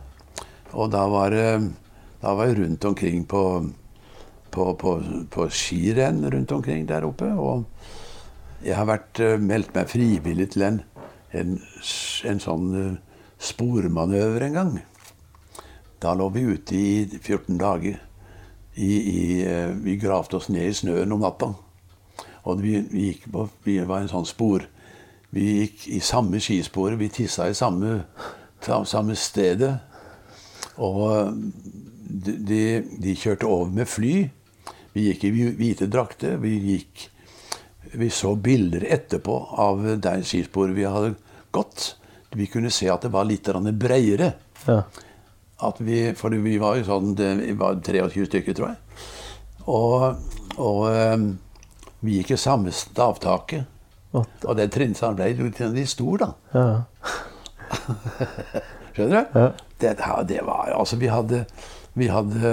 [0.72, 1.36] Og da var,
[2.22, 3.44] da var jeg rundt omkring på,
[4.52, 4.96] på, på,
[5.32, 7.32] på skirenn rundt omkring der oppe.
[7.36, 7.66] Og
[8.62, 10.80] jeg har vært, eh, meldt meg frivillig til en,
[11.34, 11.58] en,
[12.30, 14.76] en sånn eh, spormanøver en gang.
[16.02, 17.98] Da lå vi ute i 14 dager.
[18.76, 21.54] I, i, eh, vi gravde oss ned i snøen om natta.
[22.50, 24.66] Og vi, vi på Vi var en sånn spor.
[25.32, 27.00] Vi gikk i samme skisporet.
[27.00, 28.02] Vi tissa i samme,
[28.62, 29.72] samme stedet.
[30.82, 31.32] Og
[32.12, 34.16] de, de kjørte over med fly.
[34.92, 36.38] Vi gikk i hvite drakter.
[36.42, 37.08] Vi gikk
[37.92, 41.16] Vi så bilder etterpå av det skisporet vi hadde
[41.52, 41.98] gått.
[42.32, 44.34] Vi kunne se at det var litt bredere.
[44.64, 44.84] Ja.
[45.62, 49.04] At vi, for vi var jo sånn det, var 23 stykker, tror jeg.
[49.68, 50.16] Og,
[50.56, 51.28] og um,
[52.02, 53.68] vi gikk i samme stavtaket.
[54.12, 56.30] Og den trinnstanden ble litt stor, da.
[56.54, 56.66] Ja.
[58.96, 59.40] Skjønner du?
[59.40, 59.52] Ja.
[59.80, 59.92] Det,
[60.28, 61.46] det var Altså, vi hadde
[61.96, 62.50] Vi hadde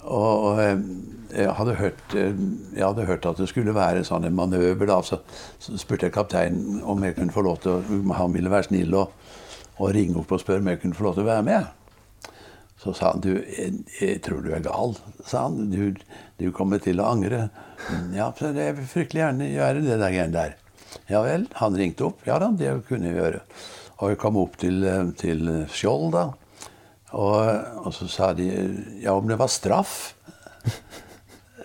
[0.00, 4.86] Og, og jeg, hadde hørt, jeg hadde hørt at det skulle være sånn en manøver.
[4.88, 5.18] da, Så,
[5.60, 8.94] så spurte jeg kapteinen om jeg kunne få lov til å Han ville være snill
[8.96, 9.12] og,
[9.76, 11.68] og ringe opp og spørre om jeg kunne få lov til å være med.
[12.78, 14.94] Så sa han du, jeg, jeg tror du er gal.
[15.26, 15.98] sa han, Du,
[16.38, 17.48] du kommer til å angre.
[18.14, 20.56] Ja, så jeg vil fryktelig gjerne gjøre det der greiene der.
[21.10, 21.48] Ja vel.
[21.58, 22.22] Han ringte opp.
[22.28, 23.42] Ja da, det kunne vi gjøre.
[23.98, 24.84] Og vi kom opp til,
[25.18, 26.28] til Skjold, da.
[27.16, 27.34] Og,
[27.86, 28.46] og, så sa de
[29.02, 30.14] ja, om det var straff.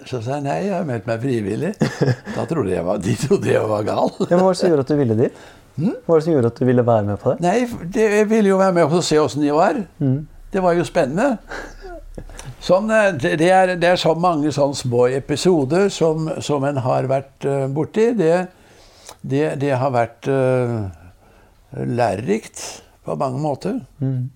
[0.03, 1.69] Så sa jeg nei, jeg har meldt meg frivillig.
[2.33, 4.09] Da trodde jeg var, de trodde jeg var gal.
[4.25, 5.37] Ja, hva var det som gjorde at du ville dit?
[5.77, 5.93] Hm?
[5.93, 7.45] Hva var det som gjorde at du ville være med på det?
[7.45, 9.79] Nei, det, jeg ville jo være med og se åssen de var.
[10.53, 11.39] Det var jo spennende.
[12.63, 12.87] Sånn,
[13.19, 17.47] det, det, er, det er så mange sånne små episoder som, som en har vært
[17.49, 18.11] uh, borti.
[18.15, 18.35] Det,
[19.21, 20.85] det, det, har vært uh,
[21.73, 22.63] lærerikt
[23.03, 23.81] på mange måter.
[23.99, 24.29] Mm.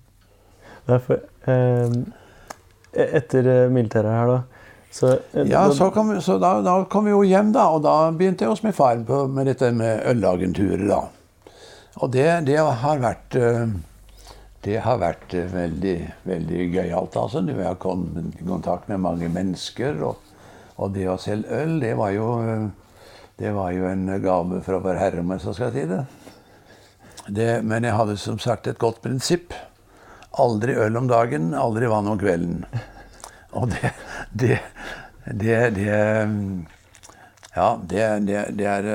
[0.88, 1.96] Derfor, eh,
[2.92, 4.38] etter militæret her, da
[4.90, 7.68] så, eh, Ja, så, kom, så da, da, kom vi jo hjem, da.
[7.76, 11.02] Og da begynte jeg hos min far på, med dette med ølagenturer, da.
[11.98, 13.66] Og det, det har vært uh,
[14.68, 15.96] det har vært veldig,
[16.28, 17.16] veldig gøyalt.
[17.16, 17.40] Altså.
[17.40, 20.02] Du har kommet i kontakt med mange mennesker.
[20.04, 20.34] Og,
[20.76, 22.28] og det å selge øl, det var, jo,
[23.40, 26.02] det var jo en gave fra Vår Herre, om jeg så skal si det.
[27.32, 27.50] det.
[27.64, 29.56] Men jeg hadde som sagt et godt prinsipp.
[30.38, 32.66] Aldri øl om dagen, aldri vann om kvelden.
[33.56, 33.94] Og det
[34.28, 34.58] Det,
[35.24, 35.94] det, det
[37.56, 38.02] Ja, det,
[38.58, 38.88] det er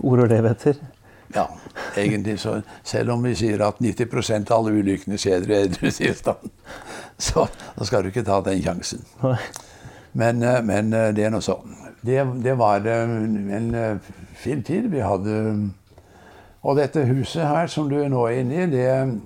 [0.00, 0.80] Ord og leveter?
[1.34, 1.44] Ja,
[1.98, 6.50] egentlig så Selv om vi sier at 90% av alle ulykkene skjer i edru tilstand,
[7.28, 7.40] så,
[7.78, 9.00] så skal du ikke ta den sjansen.
[10.16, 10.34] Men,
[10.66, 11.74] men det er nå sånn.
[12.06, 14.00] Det, det, var en
[14.38, 14.84] fin tid.
[14.92, 15.70] Vi hadde
[16.62, 19.18] Og dette huset her som du nå er inne i, det,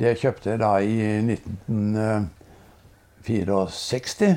[0.00, 0.96] det kjøpte jeg da i
[1.36, 4.34] 1964.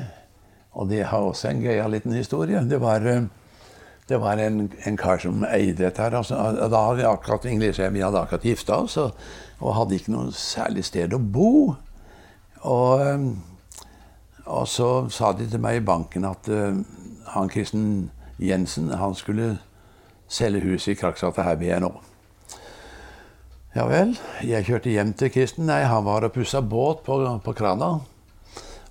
[0.78, 2.68] Og det har også en gøyal liten historie.
[2.70, 3.00] Det var,
[4.10, 6.16] det var en, en, kar som eide dette her.
[6.18, 6.34] Altså,
[6.70, 9.14] da hadde akkurat, vi hadde akkurat gifta oss og,
[9.60, 11.76] hadde ikke noe særlig sted å bo.
[12.66, 13.04] Og,
[14.44, 16.82] og, så sa de til meg i banken at uh,
[17.36, 19.58] han Kristen Jensen han skulle
[20.30, 21.92] selge huset i Kraksgata her vi er nå.
[23.76, 24.16] Ja vel.
[24.42, 25.68] Jeg kjørte hjem til Kristen.
[25.70, 28.00] Nei, han var og pussa båt på, på krana.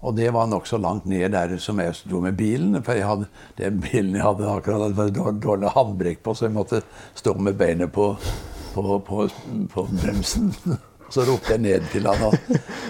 [0.01, 2.77] Og det var nokså langt ned der som jeg sto med bilen.
[2.83, 3.25] For jeg hadde,
[3.57, 6.81] den bilen jeg hadde akkurat hadde dårlig, dårlig håndbrekk på, så jeg måtte
[7.15, 8.13] stå med beinet på,
[8.73, 9.27] på, på,
[9.73, 10.53] på bremsen.
[11.09, 12.35] Så ropte jeg ned til han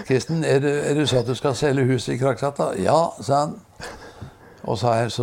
[0.04, 3.40] 'Kristen, er det, er det så at du skal selge huset i Krakksata?' 'Ja', sa
[3.40, 3.54] han.
[4.62, 5.22] Og så, jeg, så,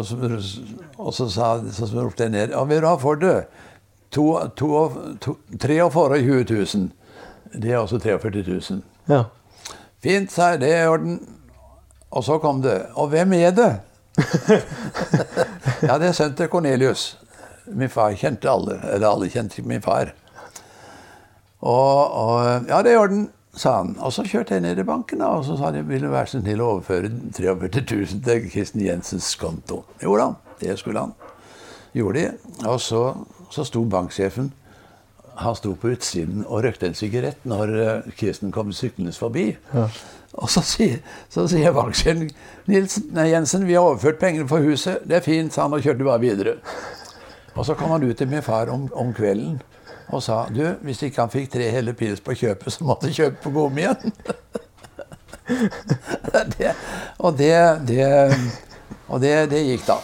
[0.98, 2.50] og så, sa, så, ropte jeg ned.
[2.50, 3.46] 'Ja, vil du ha for det?'
[4.12, 6.92] 43 000.
[7.62, 8.82] Det er altså 43 000.
[9.10, 9.24] Ja.
[10.04, 10.62] Fint, sa jeg.
[10.62, 11.38] Det er i orden.
[12.12, 13.72] Og så kom det Og hvem er det?
[15.88, 17.18] ja, det er sønnen til Kornelius.
[17.68, 18.80] Min far kjente alle.
[18.94, 20.14] Eller alle kjente min far.
[21.60, 23.96] Og, og Ja, det er i orden, sa han.
[24.00, 26.64] Og så kjørte jeg ned i banken og så sa de ville være så snill
[26.64, 29.84] å overføre 43 000 til Kristen Jensens konto.
[30.04, 31.14] Jo da, det skulle han.
[31.94, 32.56] Gjorde de.
[32.66, 33.04] Og så,
[33.54, 34.52] så sto banksjefen
[35.38, 39.52] han sto på utsiden og røkte en sigarett når uh, Kristen kom syklende forbi.
[39.74, 39.86] Ja.
[40.38, 41.00] Og så sier,
[41.34, 42.30] så sier banksjefen
[42.68, 45.02] Jensen, vi har overført pengene for huset.
[45.08, 46.58] Det er fint, sa han og kjørte bare videre.
[47.56, 49.58] Og så kom han ut til min far om, om kvelden
[50.08, 53.16] og sa du, hvis ikke han fikk tre hele pils på kjøpet, så måtte han
[53.18, 54.14] kjøpe på gommi igjen.
[56.54, 56.72] det,
[57.20, 57.56] og det,
[57.90, 58.06] det,
[59.08, 59.98] og det, det gikk da.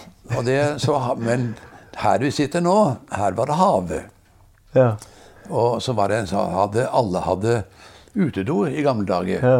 [0.81, 1.53] Så, men
[1.99, 2.75] her vi sitter nå,
[3.15, 4.11] her var det havet.
[4.75, 4.89] Ja.
[5.47, 7.57] Og så var det en som hadde Alle hadde
[8.15, 9.57] utedo i gamle dager Ja.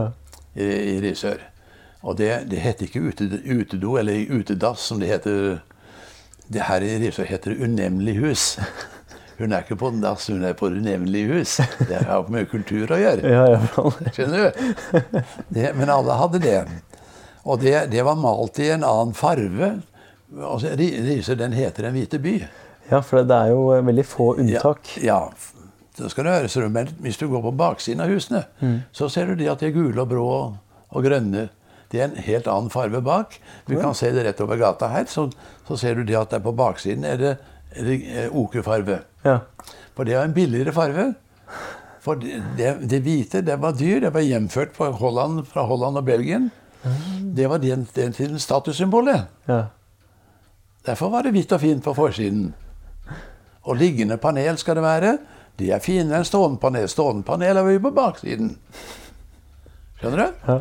[0.56, 1.42] I, i Risør.
[2.04, 3.04] Og det, det heter ikke
[3.54, 5.62] utedo eller utedass, som det heter.
[6.52, 8.58] Det her i Risør heter det unemlig hus.
[9.40, 11.56] Hun er ikke på dass, hun er på et unevnelig hus.
[11.90, 13.32] Det har mye kultur å gjøre.
[13.34, 14.12] Ja, ja.
[14.14, 15.16] Skjønner du?
[15.50, 16.60] Det, men alle hadde det.
[17.44, 19.72] Og det, det var malt i en annen farve.
[20.38, 22.36] Altså, Risør den heter Den hvite by.
[22.92, 24.94] ja, for det er jo veldig få unntak.
[25.02, 25.20] Ja, ja.
[25.98, 28.44] Da skal du høre, så, men hvis du går på baksiden av husene,
[28.92, 31.50] så ser du de at de er gule og brå og, grønne.
[31.92, 33.36] Det er en helt annen farve bak.
[33.68, 35.06] Du kan se det rett over gata her.
[35.06, 35.28] Så,
[35.68, 37.34] så ser du de at det er på baksiden er det,
[37.78, 39.04] er det eh, okerfarve.
[39.26, 39.40] Ja.
[39.94, 41.12] For det er en billigere farve.
[42.02, 44.02] For det, det, det hvite det var dyr.
[44.08, 46.50] Det var hjemført på Holland, fra Holland og Belgien.
[47.38, 49.30] Det var den, den tiden statussymbolet.
[49.48, 49.64] ja.
[50.84, 52.50] Derfor var det hvitt og fint på forsiden.
[53.64, 55.14] Og liggende panel skal det være.
[55.58, 56.88] De er enn stående.
[56.90, 58.56] Stående er vi på baksiden.
[60.02, 60.48] Skjønner du?
[60.48, 60.60] Ja.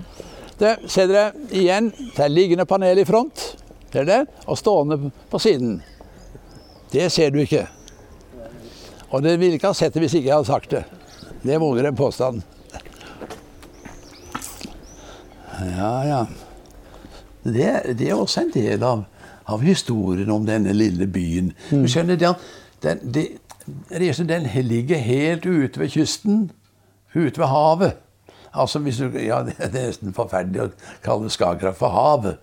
[0.58, 3.40] Det, ser dere igjen, det er liggende panel i front,
[3.90, 5.80] ser dere, og stående på siden.
[6.92, 7.64] Det ser du ikke.
[9.10, 10.84] Og dere ville ikke ha sett det hvis ikke jeg hadde sagt det.
[11.42, 12.44] Det våger en påstand.
[15.62, 16.20] Ja, ja.
[17.42, 19.04] Det, det er også en del av,
[19.50, 21.50] av historien om denne lille byen.
[21.72, 22.20] Du skjønner,
[22.82, 23.26] den, det,
[23.90, 26.50] Riese, den ligger helt ute ved kysten.
[27.14, 27.92] Ute ved havet.
[28.54, 30.70] Altså, hvis du, ja, Det er nesten forferdelig å
[31.04, 32.38] kalle Skagerrak for havet.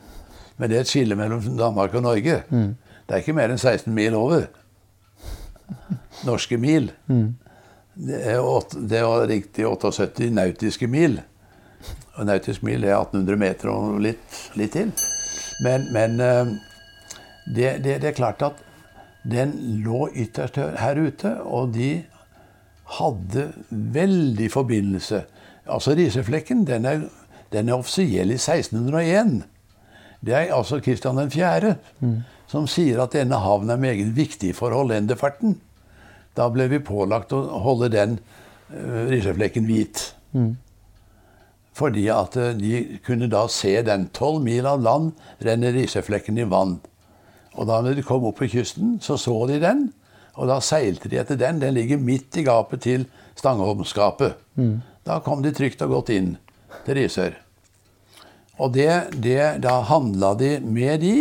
[0.58, 2.44] Men det er et skille mellom Danmark og Norge.
[3.08, 4.48] Det er ikke mer enn 16 mil over.
[6.26, 6.92] Norske mil.
[8.00, 11.20] Det er, 8, det er riktig 78 nautiske mil.
[12.16, 14.92] Og nautisk mil er 1800 meter og litt, litt til.
[15.64, 16.52] Men, men eh,
[17.56, 18.60] det, det, det er klart at
[19.32, 22.04] den lå ytterst her- ute, og de
[23.00, 25.24] hadde veldig forbindelse.
[25.70, 27.02] Altså Riseflekken den er,
[27.54, 29.44] den er offisiell i 1601.
[30.26, 31.76] Det er altså Kristian 4.
[32.50, 35.60] som sier at denne havnen er meget viktig for hollenderfarten.
[36.36, 38.20] Da ble vi pålagt å holde den
[38.74, 40.14] uh, Riseflekken hvit.
[41.74, 44.10] Fordi at eh, de kunne da se den.
[44.14, 45.12] Tolv mil av land
[45.46, 46.80] renner Riseflekken i vann.
[47.58, 49.88] Og da når de kom opp på kysten, så så de den.
[50.40, 51.60] Og da seilte de etter den.
[51.60, 53.06] Den ligger midt i gapet til
[53.40, 54.38] Stangholmsgapet.
[55.08, 56.36] Da kom de trygt og godt inn
[56.86, 57.36] til Risør.
[58.60, 58.92] Og det,
[59.24, 61.16] det, da handla de med de.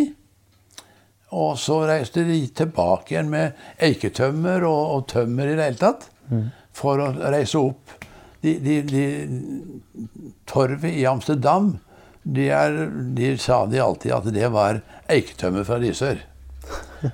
[1.30, 6.08] Og så reiste de tilbake igjen med eiketømmer og, og tømmer i det hele tatt.
[6.72, 7.94] For å reise opp.
[8.42, 9.04] De, de, de,
[10.46, 11.72] torvet i Amsterdam,
[12.28, 12.74] de, er,
[13.16, 16.18] de sa de alltid at det var eiketømmer fra Risør.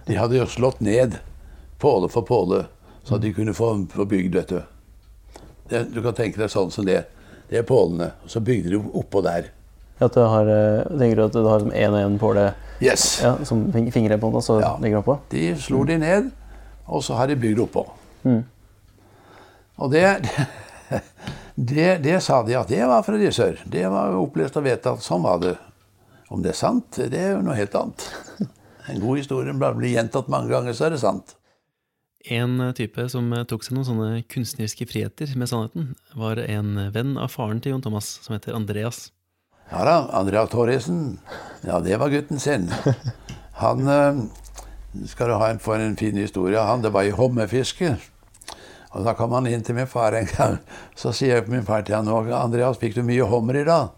[0.09, 1.19] De hadde jo slått ned
[1.79, 2.65] påle for påle,
[3.05, 4.63] så de kunne få, få bygd dette.
[5.71, 7.03] Det, du kan tenke deg sånn som det.
[7.51, 8.11] Det er pålene.
[8.25, 9.51] Og så bygde de oppå der.
[10.03, 12.49] At du har, eh, tenker du at du har én og én påle
[12.83, 13.21] Yes!
[13.23, 14.73] ja, som fing- fingre på den, og så Ja.
[14.83, 15.19] legger du oppå?
[15.31, 16.31] De slo de ned,
[16.89, 17.85] og så har de bygd oppå.
[18.25, 18.43] Mm.
[19.79, 20.03] Og det,
[21.55, 23.61] det, det sa de at det var fra Risør.
[23.71, 25.05] Det var opplest og vedtatt.
[25.05, 25.55] Sånn var det.
[26.33, 28.11] Om det er sant, det er jo noe helt annet.
[28.85, 31.31] En god historie blir gjentatt mange ganger, så er det sant.
[32.29, 37.33] En type som tok seg noen sånne kunstneriske friheter med sannheten, var en venn av
[37.33, 39.07] faren til Jon Thomas, som heter Andreas.
[39.71, 41.19] Ja da, Andreas Thoresen.
[41.65, 42.69] Ja, det var gutten sin.
[43.63, 44.21] Han eh,
[45.09, 46.61] skal du ha en, for en fin historie.
[46.61, 47.95] Han, Det var i hummerfiske.
[48.95, 50.59] Og Da kom han inn til min far en gang.
[50.97, 53.91] Så sier jeg min far til han nå, 'Andreas, fikk du mye hummer i dag?'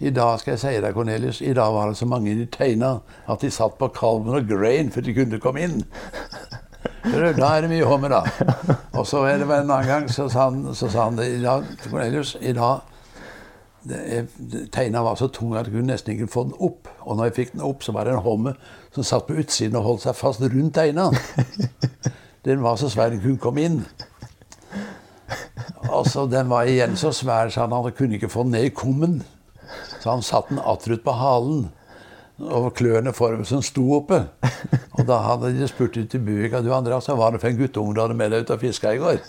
[0.00, 3.00] 'I dag skal jeg si deg, Cornelius, i dag var det så mange de tegna
[3.28, 5.84] at de satt på kalven og grain for de kunne komme inn'.
[7.04, 8.22] Da er det mye hummer, da.
[8.92, 11.42] Og så er det en annen gang så sa han, så sa han det, i
[11.42, 12.80] dag, Cornelius, i dag
[13.84, 14.26] det
[14.72, 16.88] Teina var så tung at jeg kunne nesten ikke få den opp.
[17.04, 18.54] Og når jeg fikk den opp, så var det en homme
[18.94, 21.10] som satt på utsiden og holdt seg fast rundt teina.
[22.44, 23.78] Den var så svær den kunne komme inn.
[25.90, 28.74] Altså, Den var igjen så svær så han hadde kunne ikke få den ned i
[28.74, 29.22] kummen.
[30.00, 31.68] Så han satte den attrutt på halen.
[32.40, 33.12] Og klørne
[33.46, 34.24] som sto oppe.
[34.98, 37.58] Og da hadde de spurt ut i Buvika du Andreas, hva var det for en
[37.58, 39.20] guttunge du hadde med deg ut og fiska i går?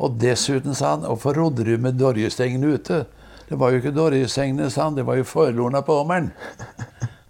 [0.00, 3.04] Og dessuten, sa han, hvorfor rodde du med dorjestengene ute?
[3.50, 6.30] Det var jo ikke dorjestengene, sa han, det var jo forlorna på hummeren.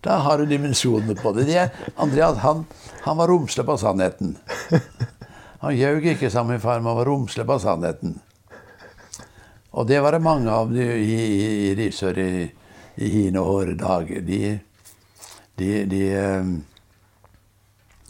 [0.05, 1.49] Da har du dimensjonene på det.
[1.51, 1.67] De,
[2.01, 2.63] Andreas han,
[3.05, 4.37] han var romslig på sannheten.
[5.61, 8.17] Han ljög ikke, sa min far, men var romslig på sannheten.
[9.71, 12.49] Og det var det mange av de i, i, i Risør i,
[12.97, 14.25] i hine hårde dager.
[14.25, 14.59] De,
[15.61, 16.49] de, de, eh,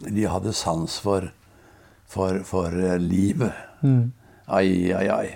[0.06, 1.32] de hadde sans for,
[2.06, 2.70] for, for
[3.02, 3.52] livet.
[3.82, 4.10] livet.
[4.46, 5.28] Ai, ai, ai.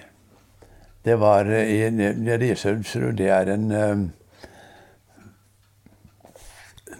[1.02, 4.06] Det var eh, i Risør Det er en eh,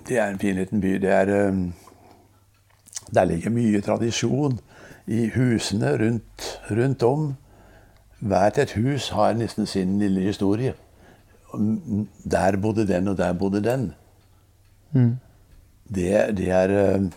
[0.04, 0.98] Det er en fin liten by.
[0.98, 1.64] Det er eh,
[3.14, 4.58] Der ligger mye tradisjon
[5.06, 7.34] i husene rundt, rundt om.
[8.24, 10.74] Hvert et hus har nesten sin lille historie.
[11.54, 13.92] Mm, Der bodde den, og der bodde den.
[15.94, 17.10] Det, det er øh,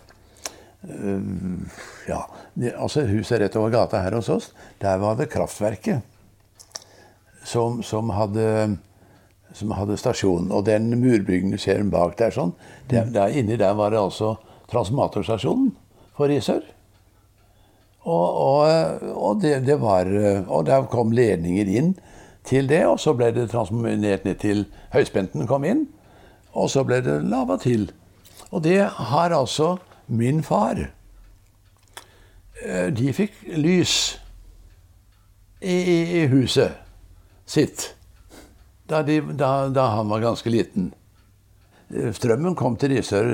[2.07, 2.19] Ja.
[2.55, 6.01] Det, altså Huset rett over gata her hos oss, der var det kraftverket
[7.45, 8.77] som, som hadde
[9.53, 10.51] som hadde stasjonen.
[10.51, 12.53] Og den murbygningen du ser bak der, sånn,
[12.89, 14.35] det, der, inni der var det altså
[14.71, 15.71] transformatorstasjonen
[16.17, 16.61] for Risør.
[18.07, 20.07] Og, og, og, det, det var,
[20.47, 21.89] og der kom ledninger inn
[22.47, 25.83] til det, og så ble det transformert ned til høyspenten kom inn.
[26.55, 27.89] Og så ble det lava til.
[28.49, 28.79] Og det
[29.11, 29.75] har altså
[30.07, 30.79] min far.
[32.63, 34.17] Eh, de fikk lys
[35.61, 36.79] i, i, i huset
[37.47, 37.91] sitt
[38.87, 40.93] da, de, da, da, han var ganske liten.
[41.91, 43.27] Eh, strømmen kom til Risør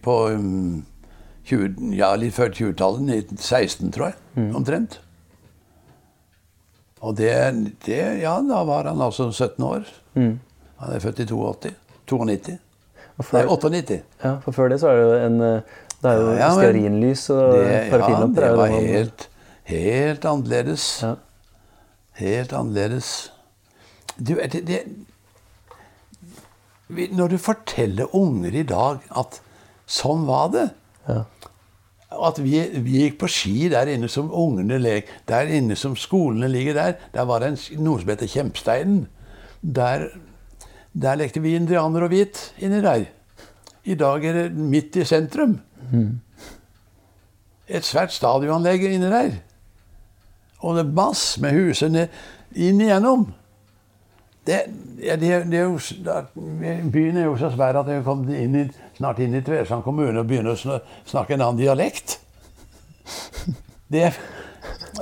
[0.00, 0.80] på um,
[1.44, 3.08] 20, ja, litt før 20-tallet.
[3.36, 4.20] 1916, tror jeg.
[4.38, 4.50] Mm.
[4.60, 4.98] Omtrent.
[7.04, 7.32] Og det,
[7.84, 9.88] det, Ja, da var han altså 17 år.
[10.14, 10.38] Mm.
[10.80, 11.74] Han er født i 82.
[12.08, 12.56] 92.
[13.32, 14.00] Nei, 98.
[14.24, 17.28] Ja, for før det så er det jo en eh, Det er jo ja, stearinlys
[17.30, 17.52] og
[17.92, 18.42] parafinlamper.
[18.42, 19.28] Ja, det var helt,
[19.70, 20.86] helt annerledes.
[21.02, 21.12] Ja.
[22.18, 23.10] Helt annerledes.
[24.18, 24.80] Du, det, det,
[27.12, 29.40] Når du forteller unger i dag at
[29.86, 30.68] sånn var det
[31.04, 31.22] ja
[32.28, 35.10] at vi, vi, gikk på ski der inne som ungene lek.
[35.28, 39.04] Der inne som skolene ligger der, der var det en, noe som heter Kjempsteinen.
[39.62, 40.08] Der,
[40.92, 43.06] der lekte vi indianer og hvit inni der.
[43.84, 45.58] I dag er det midt i sentrum.
[47.68, 49.40] Et svært stadionanlegg inni der.
[50.64, 52.08] Og det er masse med husene
[52.54, 53.26] inn igjennom.
[54.44, 54.60] Det,
[55.00, 55.78] det, det, er jo,
[56.92, 58.64] byen er jo så svær at jeg kom inn i,
[58.96, 60.78] snart inn i Tvedestrand kommune og begynner å
[61.08, 62.18] snakke en annen dialekt.
[63.92, 64.12] Det,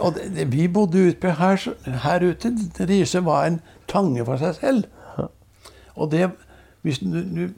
[0.02, 0.18] og
[0.52, 1.60] vi bodde utpå her,
[2.04, 2.50] her ute.
[2.88, 5.28] Riise var en tange for seg selv.
[5.94, 6.30] Og det
[6.82, 7.48] hvis, nu,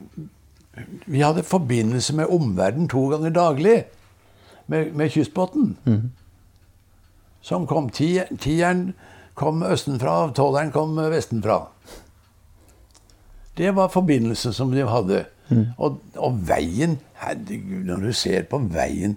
[1.07, 3.85] Vi hadde forbindelse med omverdenen to ganger daglig
[4.66, 5.76] med, med kystbåten.
[5.85, 6.11] Mm.
[7.41, 8.95] Som kom tieren
[9.35, 11.61] kom østenfra, tolveren kom vestenfra.
[13.57, 15.24] Det var forbindelsen som de hadde.
[15.55, 15.64] Mm.
[15.78, 19.16] Og, og, veien Herregud, når du ser på veien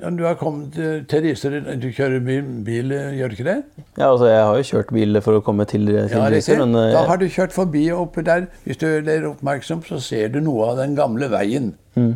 [0.00, 0.74] ja, Du har kommet
[1.08, 1.58] til Risør.
[1.78, 3.84] Du kjører bil, bil, gjør du ikke det?
[3.98, 6.74] Ja, altså jeg har jo kjørt bil for å komme til, til ja, Risør, men
[6.96, 8.48] Da har du kjørt forbi oppe der.
[8.64, 12.12] Hvis du er oppmerksom, så ser du noe av den gamle veien mm.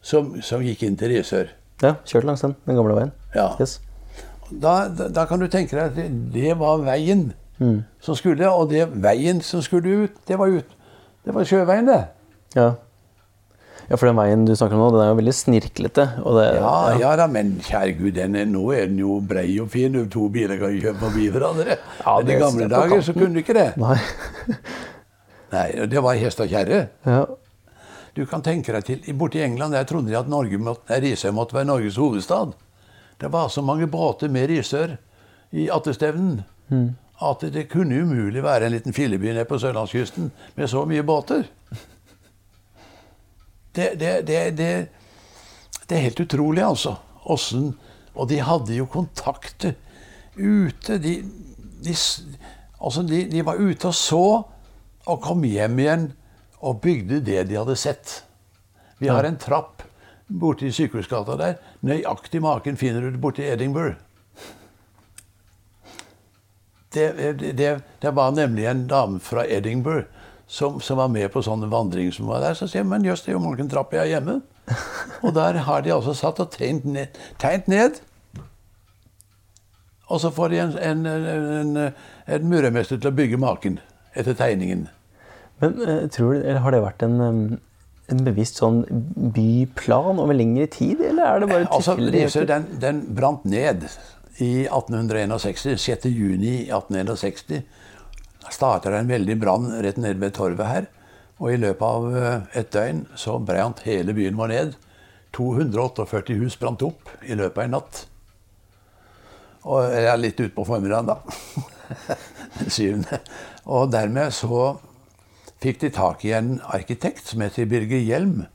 [0.00, 1.50] som, som, gikk inn til Risør.
[1.82, 3.12] Ja, kjørt langs den, den gamle veien.
[3.34, 3.50] Ja.
[3.58, 3.80] Yes.
[4.50, 7.82] Da, da, da, kan du tenke deg at det, det var veien mm.
[8.00, 10.76] som skulle, og det veien som skulle ut, det var, ut,
[11.24, 12.04] det var sjøveien, det.
[12.56, 12.70] Ja.
[13.88, 13.96] Ja.
[13.96, 16.06] for den veien du snakker om nå, den er jo veldig snirklete.
[16.18, 17.00] Det, ja, ja.
[17.02, 19.96] ja, da, men kjære gud, den er, nå er den jo brei og fin.
[20.12, 21.80] To biler kan jo kjøpe forbi hverandre.
[22.04, 23.70] Ja, men I gamle dager så kunne du ikke det.
[23.80, 23.98] Nei.
[25.54, 26.86] Nei, Det var hest og kjerre.
[27.08, 27.26] Ja.
[28.16, 30.98] Du kan tenke deg til, Borte i England der trodde de at Norge måtte,
[31.32, 32.56] måtte være Norges hovedstad.
[33.20, 34.96] Det var så mange båter med Risør
[35.50, 36.88] i attestevnen mm.
[37.24, 41.46] at det kunne umulig være en liten filleby nede på sørlandskysten med så mye båter.
[43.78, 43.94] Det,
[44.26, 44.70] det, det,
[45.86, 46.96] det er helt utrolig, altså.
[47.30, 47.76] Åssen
[48.18, 49.76] Og de hadde jo kontakter
[50.34, 50.98] ute.
[50.98, 51.12] De,
[51.84, 51.94] de,
[52.80, 54.24] altså de, var ute og så,
[55.06, 56.08] og kom hjem igjen
[56.58, 58.16] og bygde det de hadde sett.
[58.98, 59.84] Vi har en trapp
[60.26, 61.56] borte i Sykehusgata der.
[61.86, 63.94] Nøyaktig maken finner du borte i Edinburgh.
[66.90, 70.08] Det, det, det, var nemlig en dame fra Edinburgh
[70.48, 72.56] som, som, var med på sånne vandringer som var der.
[72.56, 74.40] Så sier jeg men jøss, det er jo mange trapper jeg hjemme.
[75.24, 77.22] Og der har de altså satt og tegnet ned.
[77.40, 78.02] Tegnet ned.
[80.08, 81.80] Og så får de en, en, en,
[82.26, 83.76] en murermester til å bygge maken
[84.16, 84.86] etter tegningen.
[85.60, 87.58] Men eh, tror har det vært en
[88.08, 88.82] en bevisst sånn
[89.34, 93.84] byplan over lengre tid, eller er det bare altså, Risør den, den brant ned
[94.40, 95.76] i 1861.
[95.82, 96.08] 6.
[96.08, 97.60] juni 1861
[98.54, 100.88] starta en veldig brann rett nede ved torvet her.
[101.38, 104.76] Og i løpet av eh, et døgn så brant hele byen vår ned.
[105.36, 108.02] 248 hus brant opp i løpet av en natt.
[109.68, 111.18] Og jeg er litt utpå formiddagen, da.
[112.58, 113.20] Den syvende.
[113.68, 114.78] Og dermed så
[115.62, 118.46] fikk de tak i en arkitekt som heter Birger Hjelm.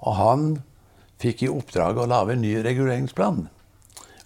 [0.00, 0.50] Og han
[1.20, 3.48] fikk i oppdrag å lage en ny reguleringsplan.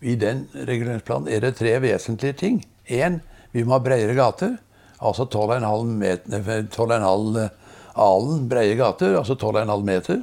[0.04, 2.60] I den reguleringsplanen er det tre vesentlige ting.
[2.86, 3.22] Én,
[3.54, 4.58] vi må ha bredere gater.
[5.04, 7.48] Altså 12,5
[7.94, 10.22] alen breie gater, altså 12,5 meter.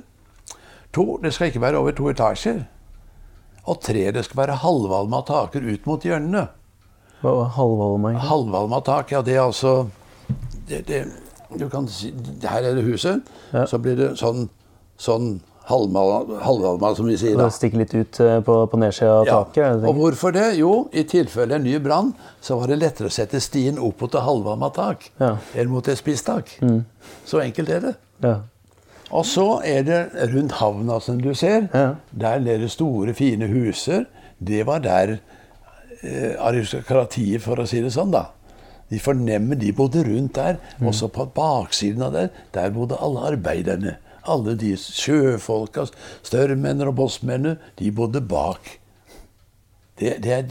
[0.91, 2.63] To, det skal ikke være over to etasjer.
[3.69, 6.47] Og tre, det skal være halvvalma taker ut mot hjørnene.
[7.21, 8.15] Hva var halvvalma?
[8.25, 9.75] Halvvalma tak, ja det er altså
[10.67, 11.03] det, det,
[11.59, 12.09] du kan si,
[12.41, 13.21] Her er det huset.
[13.53, 13.67] Ja.
[13.69, 14.49] Så blir det sånn,
[14.97, 15.35] sånn
[15.69, 17.35] halvhalma, som vi sier.
[17.37, 17.49] Det da.
[17.53, 19.39] stikker litt ut eh, på, på nedsida av Ja.
[19.43, 19.83] taket?
[19.87, 20.47] Og hvorfor det?
[20.57, 24.15] Jo, i tilfelle en ny brann, så var det lettere å sette stien opp mot
[24.15, 25.35] et halvvarma tak Ja.
[25.55, 26.55] enn mot et spisstak.
[27.25, 27.95] Så enkelt er det.
[28.23, 28.35] Ja.
[29.11, 30.01] Og så er det
[30.33, 31.67] rundt havna, som du ser.
[31.73, 31.95] Ja.
[32.11, 34.05] Der er det store, fine huser.
[34.39, 35.17] Det var der
[36.01, 38.29] eh, aristokratiet, for å si det sånn, da.
[38.91, 40.57] De fornemmer de bodde rundt der.
[40.83, 43.97] Også på baksiden av der, der bodde alle arbeiderne.
[44.29, 45.87] Alle de sjøfolka,
[46.23, 48.77] størrmennene og bossmennene, de bodde bak.
[49.99, 50.41] Det, det, er,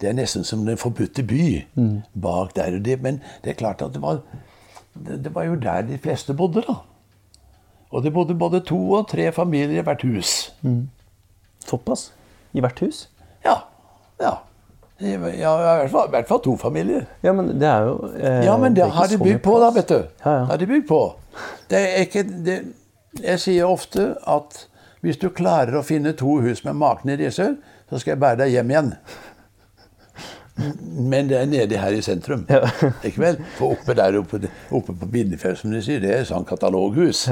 [0.00, 1.64] det er nesten som den forbudte by
[2.14, 2.76] bak der.
[2.76, 4.20] og Det, men det er klart at det var,
[4.94, 6.74] det, var jo der de fleste bodde, da.
[7.94, 10.52] Og det bodde både to og tre familier i hvert hus.
[11.66, 12.12] Såpass?
[12.52, 13.08] I hvert hus?
[13.44, 13.54] Ja.
[14.20, 14.32] Ja.
[15.04, 17.04] Ja, i, hvert fall, I hvert fall to familier.
[17.24, 19.90] Ja, men det er jo eh, Ja, men det har de bygd på, da, vet
[19.92, 19.98] du.
[20.24, 20.44] Ja, ja.
[20.50, 21.00] Har de bygd på.
[21.70, 22.56] Det er ikke det,
[23.20, 24.64] Jeg sier ofte at
[25.04, 27.58] hvis du klarer å finne to hus med maken i Risør,
[27.90, 28.92] så skal jeg bære deg hjem igjen.
[31.10, 32.46] Men det er nede her i sentrum.
[32.48, 32.62] Ja.
[33.04, 33.38] Ikke vel?
[33.58, 34.40] For oppe der oppe,
[34.70, 37.26] oppe på Bindefjell, som de sier, det er sånn kataloghus.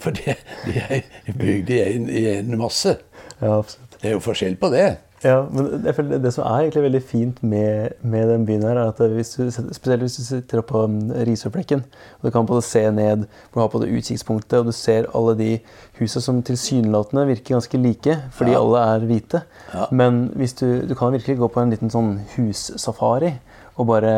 [0.00, 2.94] For det, de er bygd i en, i en masse.
[3.40, 3.58] Ja.
[4.00, 4.86] Det er jo forskjell på det.
[5.24, 8.78] Ja, men jeg føler det som er egentlig veldig fint med, med den byen her,
[8.80, 10.94] er at hvis du, spesielt hvis du sitter oppe på um,
[11.28, 11.82] Risørflekken,
[12.20, 15.10] og du kan både se ned, hvor du har på det utsiktspunktet, og du ser
[15.14, 15.50] alle de
[15.98, 18.62] husene som tilsynelatende virker ganske like, fordi Ja.
[18.62, 19.42] alle er hvite.
[19.74, 19.84] Ja.
[19.92, 23.34] Men hvis du, du kan virkelig gå på en liten sånn hussafari,
[23.76, 24.14] og bare,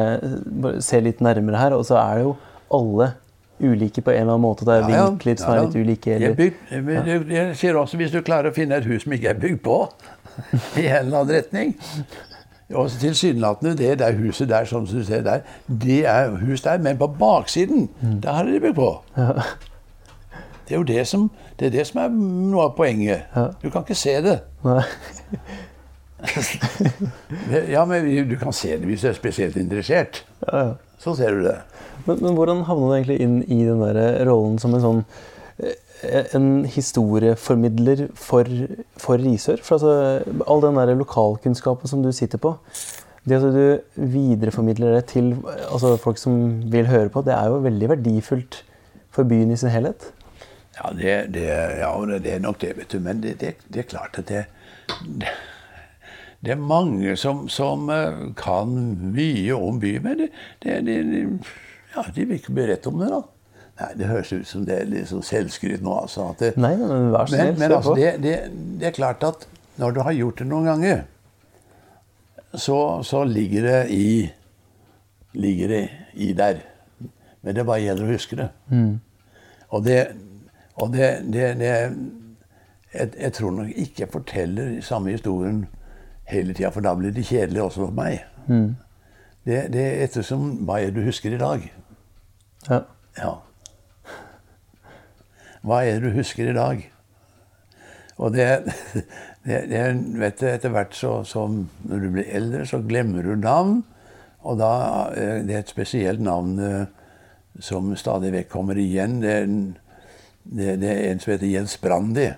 [0.62, 2.36] bare se litt nærmere her, og så er det jo
[2.78, 3.12] alle
[3.62, 4.64] ulike på en eller annen måte.
[4.66, 5.04] Det er Ja, ja.
[5.10, 6.10] vinkler som er litt ulike.
[6.10, 9.04] Jeg, Eller, bygd, jeg, jeg, jeg sier også hvis du klarer å finne et hus
[9.04, 9.76] som ikke er bygd på,
[10.80, 11.74] i en eller annen retning
[12.74, 16.98] Og tilsynelatende det der huset der, som du ser der, det er hus der, men
[16.98, 17.90] på baksiden,
[18.22, 19.02] der har de bygd på.
[20.68, 21.30] Det er jo det som,
[21.60, 23.28] det er, det som er noe av poenget.
[23.62, 24.38] Du kan ikke se det.
[27.68, 30.24] Ja, men du kan se det hvis du er spesielt interessert.
[30.46, 30.72] Ja, ja.
[31.02, 31.56] Så ser du det.
[32.06, 35.00] Men, men hvordan havna du egentlig inn i den der rollen som en sånn
[36.34, 38.48] en historieformidler for,
[38.96, 39.62] for Risør?
[39.62, 42.56] For altså, all den der lokalkunnskapen som du sitter på,
[43.28, 45.36] det at du videreformidler det til
[45.70, 48.64] altså, folk som vil høre på, det er jo veldig verdifullt
[49.10, 50.10] for byen i sin helhet.
[50.78, 51.46] Ja, det, det,
[51.78, 52.98] ja, det er nok det, vet du.
[53.00, 54.44] Men det, det, er klart at det,
[56.40, 58.72] det er mange som, som eh, kan
[59.14, 60.30] mye om byen, men det,
[60.62, 61.22] det, det,
[61.96, 63.20] ja, de vil ikke berette om det, da.
[63.82, 65.94] Nei, Det høres ut som det er litt sånn selvskryt nå.
[66.04, 66.28] altså.
[66.38, 68.36] Det, Nei, men vær så men, snill, men kjør altså, det, det,
[68.80, 69.48] det er klart at
[69.82, 71.02] når du har gjort det noen ganger,
[72.52, 74.06] så, så ligger det i
[75.32, 75.82] ligger det
[76.20, 76.60] i der.
[77.42, 78.48] Men det bare gjelder å huske det.
[79.72, 79.98] Og det,
[80.76, 81.94] og det, jeg,
[82.92, 85.62] jeg tror nok ikke jeg forteller samme historien
[86.28, 88.20] hele tida, for da blir det kjedelig også for meg.
[89.48, 91.64] Det, det er ettersom hva er det du husker i dag.
[92.68, 92.82] Ja.
[93.18, 93.32] Ja.
[95.62, 96.82] Hva er det du husker i dag?
[98.18, 98.48] Og det,
[99.46, 99.82] det, det
[100.20, 103.82] vet du, Etter hvert så, som når du blir eldre, så glemmer du navn.
[104.42, 104.72] Og da
[105.14, 106.84] eh, Det er et spesielt navn eh,
[107.62, 109.20] som stadig vekk kommer igjen.
[109.22, 109.50] Det er,
[110.42, 112.32] det, det er en som heter Jens Brandi.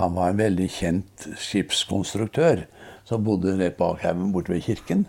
[0.00, 2.64] Han var en veldig kjent skipskonstruktør
[3.04, 5.04] som bodde rett bak her borte ved kirken.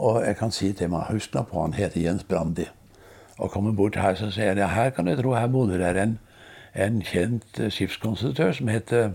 [0.00, 2.66] Og jeg kan si til meg, husk nå på han heter Jens Brandi.
[3.38, 6.18] Og kommer bort her, så sier jeg her kan jeg tro her bodde der en,
[6.72, 9.12] en kjent eh, skipskonstruktør som heter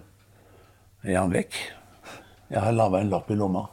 [1.05, 1.57] Jan Weck.
[2.49, 3.67] Jeg har laga en lapp i lomma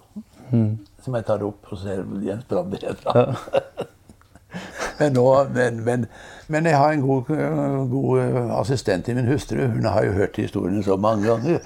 [1.02, 3.32] som jeg tar opp og ser Jens Brandi heter Ja.
[4.98, 6.02] Men, nå, men, men,
[6.52, 7.30] men jeg har en god,
[7.90, 9.62] god assistent i min hustru.
[9.72, 11.64] Hun har jo hørt historiene så mange ganger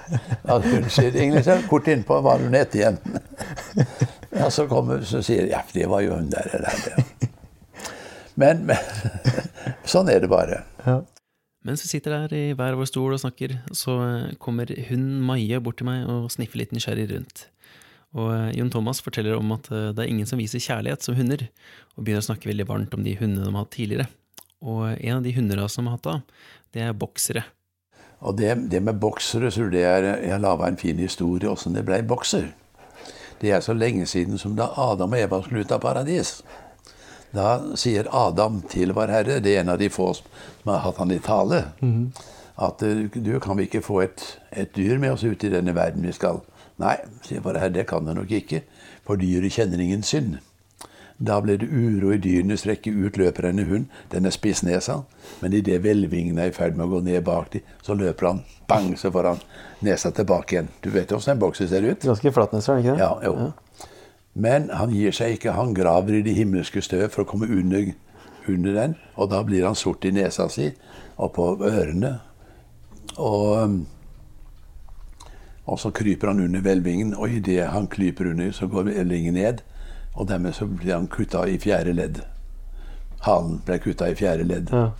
[0.54, 3.00] at hun sier så kort innpå hva hun heter igjen.
[4.36, 6.48] Ja, så kommer så sier ja, det var jo hun der.
[6.52, 7.28] der, der.
[8.40, 10.62] Men, men sånn er det bare.
[10.86, 11.00] Ja.
[11.66, 15.58] Mens vi sitter der i hver vår stol og snakker, så eh, kommer hunden Maja
[15.58, 17.48] bort til meg og sniffer litt nysgjerrig rundt.
[18.14, 21.16] Og eh, Jon Thomas forteller om at eh, det er ingen som viser kjærlighet som
[21.18, 21.42] hunder,
[21.96, 24.06] og begynner å snakke veldig varmt om de hundene de har hatt tidligere.
[24.62, 26.44] Og en av de hunderasene de har hatt da,
[26.76, 27.42] det er boksere.
[28.22, 31.82] Og det, det med boksere, så det er, jeg laga en fin historie åssen det
[31.88, 32.52] blei bokser.
[33.42, 36.38] Det er så lenge siden som da Adam og Eva skulle ut av paradis.
[37.34, 40.98] Da sier Adam til vår Herre, det er en av de få som har hatt
[41.02, 41.64] han i tale,
[42.56, 44.22] at eh, du kan vi ikke få et,
[44.52, 46.40] et dyr med oss ut i denne verden vi skal.
[46.80, 46.96] Nei,
[47.26, 48.62] sier vår Herre, det kan du nok ikke,
[49.04, 50.38] for dyret kjenner ingen synd.
[51.18, 52.92] Da ble det uro i dyrenes rekke.
[52.92, 53.86] Ut løper en hund.
[54.12, 54.98] Den er spissnesa.
[55.40, 58.42] Men idet hvelvingen er i ferd med å gå ned bak dem, så løper han.
[58.68, 59.40] Bang, så får han
[59.86, 60.68] nesa tilbake igjen.
[60.84, 62.04] Du vet jo åssen en bokser ser ut?
[62.04, 63.06] Ganske flatnese, er det ikke det?
[63.06, 63.52] Ja, jo.
[64.36, 65.56] Men han gir seg ikke.
[65.56, 67.88] Han graver i de himmelske støv for å komme under,
[68.44, 68.96] under den.
[69.16, 70.70] Og da blir han sort i nesa si
[71.16, 72.18] og på ørene.
[73.16, 73.78] Og,
[75.64, 79.64] og så kryper han under hvelvingen, og idet han kryper under, så går hvelvingen ned.
[80.16, 82.20] Og dermed så blir han kutta i fjerde ledd.
[83.24, 84.72] Halen ble kutta i fjerde ledd.
[84.72, 84.90] Ja.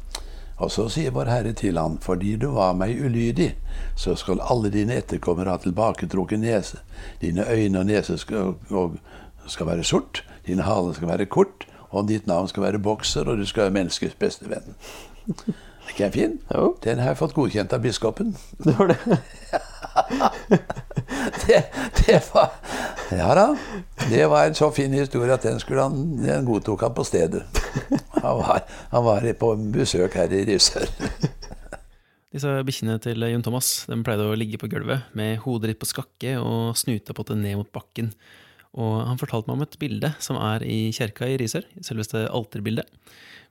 [0.56, 3.50] Og så sier Vår Herre til han, fordi du var meg ulydig,
[3.96, 6.80] så skal alle dine etterkommere ha tilbaketrukket nese.
[7.20, 8.96] Dine øyne og nese skal, og,
[9.48, 13.38] skal være sort, din hale skal være kort, og ditt navn skal være bokser, og
[13.38, 14.76] du skal være menneskets beste venn.
[15.86, 16.32] Er ikke jeg fin?
[16.54, 16.74] Jo.
[16.82, 18.32] Den har jeg fått godkjent av biskopen.
[18.64, 18.98] Det var det.
[21.46, 21.60] Det,
[22.00, 22.50] det var
[23.14, 23.46] Ja da.
[24.10, 27.44] Det var en så fin historie at den, han, den godtok han på stedet.
[28.18, 30.90] Han var, han var på besøk her i Risør.
[32.34, 35.88] Disse bikkjene til Jon Thomas de pleide å ligge på gulvet med hodet ditt på
[35.88, 38.10] skakke og snuta på det ned mot bakken.
[38.74, 42.88] Og han fortalte meg om et bilde som er i kjerka i Risør, selveste alterbildet.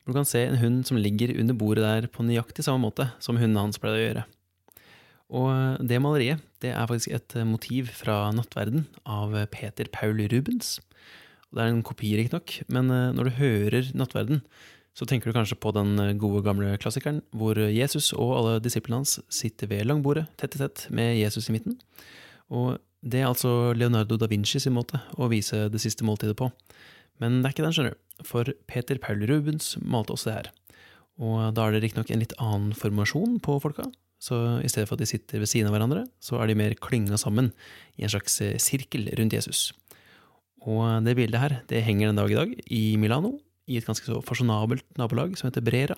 [0.03, 3.09] Hvor du kan se en hund som ligger under bordet der på nøyaktig samme måte
[3.24, 4.26] som hunden hans pleide å gjøre.
[5.36, 10.78] Og det maleriet det er faktisk et motiv fra Nattverden av Peter Paul Rubens.
[11.55, 14.41] Det er en kopi, riktignok, men eh, når du hører Nattverden,
[14.95, 19.18] så tenker du kanskje på den gode, gamle klassikeren hvor Jesus og alle disiplene hans
[19.34, 21.76] sitter ved langbordet, tett i tett, med Jesus i midten.
[22.47, 26.49] Og det er altså Leonardo da Vinci sin måte å vise det siste måltidet på.
[27.22, 30.49] Men det er ikke den, skjønner du, for Peter Paul Rubens malte også det her.
[31.22, 33.88] Og da er det riktignok en litt annen formasjon på folka,
[34.20, 36.76] så i stedet for at de sitter ved siden av hverandre, så er de mer
[36.82, 37.51] klynga sammen
[37.99, 39.70] i en slags eh, sirkel rundt Jesus.
[40.66, 43.36] Og det bildet her, det henger den dag i dag i Milano,
[43.70, 45.97] i et ganske så fasjonabelt nabolag som heter Brera.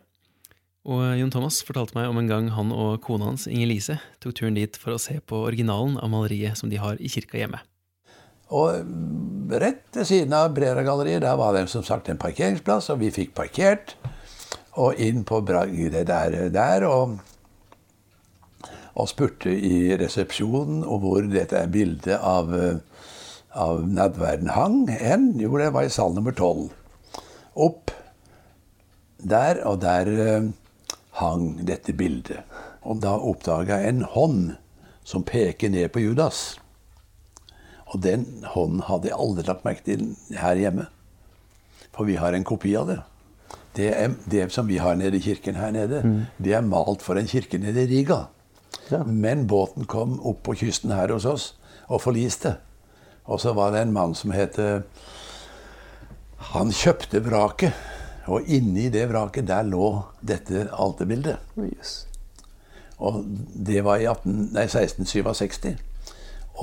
[0.88, 4.38] Og Jon Thomas fortalte meg om en gang han og kona hans, Inger Lise, tok
[4.38, 7.60] turen dit for å se på originalen av maleriet som de har i kirka hjemme.
[8.56, 13.12] Og rett ved siden av Brera-galleriet der var det som sagt en parkeringsplass, og vi
[13.12, 13.98] fikk parkert.
[14.80, 17.18] Og inn på det der, der og,
[18.96, 22.54] og spurte i resepsjonen og hvor dette bildet av,
[23.52, 25.34] av nadverden hang hen.
[25.42, 26.72] Jo, det var i sal nummer tolv.
[27.58, 27.92] Opp
[29.18, 30.48] der, og der eh,
[31.18, 32.46] hang dette bildet.
[32.88, 34.42] Og da oppdaga jeg en hånd
[35.08, 36.58] som peker ned på Judas.
[37.94, 40.88] Og den hånden hadde jeg aldri lagt merke til her hjemme.
[41.96, 43.00] For vi har en kopi av det.
[43.78, 46.02] Det, er, det som vi har nede i kirken her nede,
[46.42, 48.26] det er malt for en kirke nede i Riga.
[48.92, 49.04] Ja.
[49.04, 51.48] Men båten kom opp på kysten her hos oss
[51.88, 52.58] og forliste.
[53.28, 54.60] Og så var det en mann som het
[56.54, 57.74] Han kjøpte vraket.
[58.28, 61.40] Og inni det vraket, der lå dette alterbildet.
[61.64, 62.08] Yes.
[62.98, 63.24] Og
[63.68, 65.78] det var i 18, nei, 1667.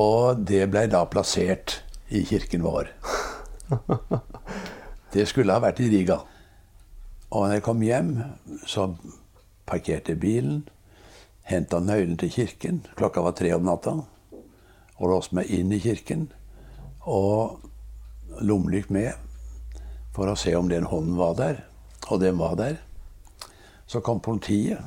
[0.02, 1.78] Og det ble da plassert
[2.10, 2.90] i kirken vår.
[5.14, 6.16] Det skulle ha vært i Riga.
[7.30, 8.08] Og når jeg kom hjem,
[8.66, 8.88] så
[9.62, 10.64] parkerte bilen,
[11.46, 12.80] henta nøkkelen til kirken.
[12.98, 13.94] Klokka var tre om natta.
[14.98, 16.26] Og låste meg inn i kirken.
[17.06, 17.62] Og
[18.42, 19.14] lommelykt med
[20.14, 21.64] for å se om den hånden var der.
[22.08, 22.78] Og den var der.
[23.86, 24.78] Så kom politiet.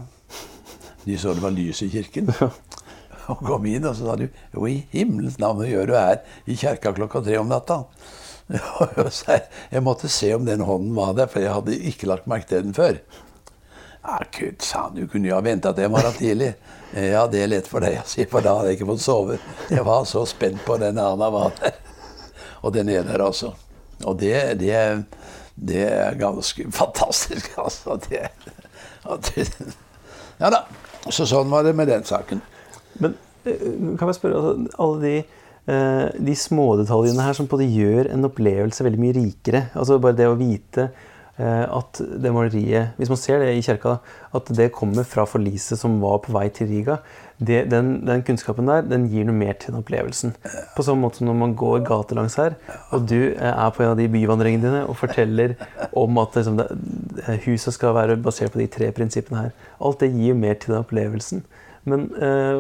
[1.04, 2.32] De så det var lys i kirken.
[3.28, 6.22] Og kom inn, og så sa de Jo, i himmelens navn, hva gjør du her
[6.48, 7.84] i kjerka klokka tre om natta?
[9.28, 9.42] Jeg,
[9.74, 12.64] jeg måtte se om den hånden var der, for jeg hadde ikke lagt merke til
[12.64, 13.02] den før.
[14.00, 16.54] Ja, Gud, sa han, du kunne jo ha venta til i morgen tidlig.
[16.96, 19.36] Ja, det er lett for deg, å si, for da hadde jeg ikke fått sove.
[19.68, 21.76] Jeg var så spent på den han var der.
[22.64, 23.52] Og den er der også.
[24.06, 24.82] Og det, det,
[25.56, 27.98] det er ganske fantastisk, altså.
[28.08, 28.28] Det,
[29.30, 29.48] det,
[30.38, 30.66] ja da.
[31.08, 32.42] Så sånn var det med den saken.
[33.02, 33.16] Men
[33.48, 33.62] eh,
[34.00, 38.86] kan jeg spørre, altså, alle de, eh, de smådetaljene her som en gjør en opplevelse
[38.86, 39.68] veldig mye rikere.
[39.74, 43.98] Altså bare det å vite eh, at det maleriet, hvis man ser det i kirka,
[44.36, 47.00] at det kommer fra forliset som var på vei til Riga.
[47.38, 50.32] Det, den, den kunnskapen der den gir noe mer til den opplevelsen.
[50.74, 52.56] På samme måte som når man går gatelangs her,
[52.96, 55.54] og du eh, er på en av de byvandringene dine og forteller
[55.94, 56.66] om at liksom, det,
[57.46, 59.52] huset skal være basert på de tre prinsippene her.
[59.86, 61.44] Alt det gir mer til den opplevelsen.
[61.88, 62.58] Men eh,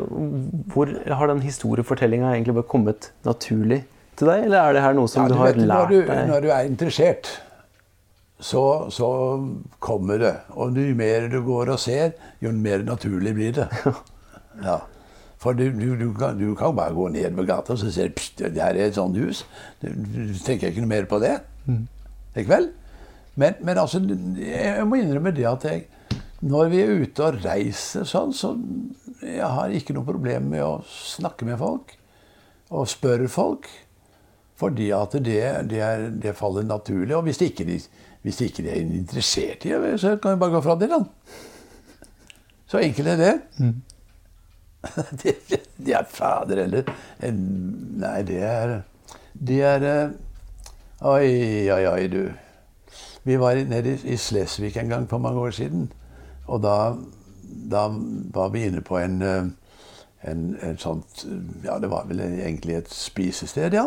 [0.71, 3.81] hvor har den historiefortellinga egentlig bare kommet naturlig
[4.17, 5.89] til deg, eller er det her noe som Ja, du du har vet, når lært
[5.89, 6.21] du, deg?
[6.29, 7.31] når du er interessert,
[8.39, 8.61] så,
[8.93, 9.09] så
[9.81, 10.35] kommer det.
[10.53, 12.13] Og jo mer du går og ser,
[12.45, 13.67] jo mer naturlig blir det.
[14.63, 14.79] Ja.
[15.37, 18.09] For du, du, du, kan, du kan bare gå ned ved gata og så ser
[18.09, 19.43] du at det her er et sånt hus.
[19.81, 21.35] Du, du tenker ikke noe mer på det.
[21.67, 21.83] Mm.
[22.33, 22.71] Ikke vel?
[23.37, 24.01] Men, men altså,
[24.41, 25.83] jeg må innrømme det at jeg,
[26.41, 28.55] når vi er ute og reiser sånn, så
[29.21, 31.93] jeg har ikke noe problem med å snakke med folk
[32.73, 33.69] og spørre folk.
[34.57, 37.13] Fordi at det, det, er, det faller naturlig.
[37.13, 37.77] Og hvis ikke, de,
[38.25, 40.89] hvis ikke de er interessert i det, så kan vi bare gå fra det.
[40.89, 41.03] da.
[42.67, 43.35] Så enkelt er det.
[43.61, 43.75] Mm.
[45.21, 45.35] det,
[45.77, 46.89] det, er fader eller
[47.33, 48.73] Nei, det er
[49.33, 50.15] Det er eh,
[51.05, 52.23] Oi, oi, oi, du.
[53.27, 55.91] Vi var nede i Slesvig en gang for mange år siden.
[56.47, 56.95] Og da,
[57.69, 57.83] da
[58.33, 59.45] var vi inne på en, eh,
[60.31, 61.21] en, en sånt
[61.65, 63.85] Ja, det var vel egentlig et spisested, ja.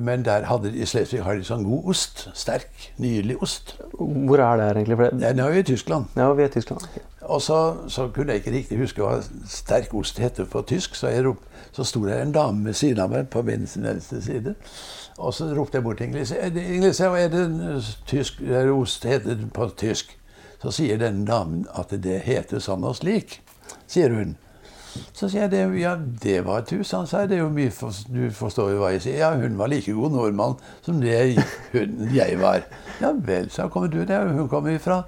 [0.00, 2.26] Men der hadde, i Slesvig har de sånn god ost.
[2.34, 3.76] Sterk, nydelig ost.
[3.94, 4.98] Hvor er det her egentlig?
[4.98, 6.10] Det er, er jo i Tyskland.
[6.18, 6.90] Ja, vi er i Tyskland.
[6.90, 7.06] Okay.
[7.30, 11.12] Og så, så, kunne jeg ikke riktig huske hva sterk ost heter på tysk, så,
[11.12, 14.54] jeg rop, så sto det en dame ved siden av meg på min venstre side.
[15.18, 16.10] Og så ropte jeg bort til.
[16.10, 17.44] Inglise, hva er det
[18.10, 20.16] tysk, er ost heter på tysk?
[20.60, 23.38] Så sier denne damen at det heter sånn og slik,
[23.86, 24.34] sier hun.
[25.14, 27.30] Så sier jeg det, ja, det var tusen, sa jeg.
[27.30, 29.20] Det er jo mye for, Du forstår jo hva jeg sier.
[29.22, 31.38] Ja, hun var like god nordmann som det
[31.76, 32.66] hun, jeg var.
[32.98, 34.32] Ja vel, sa kommer du der?
[34.34, 35.04] Hun kommer fra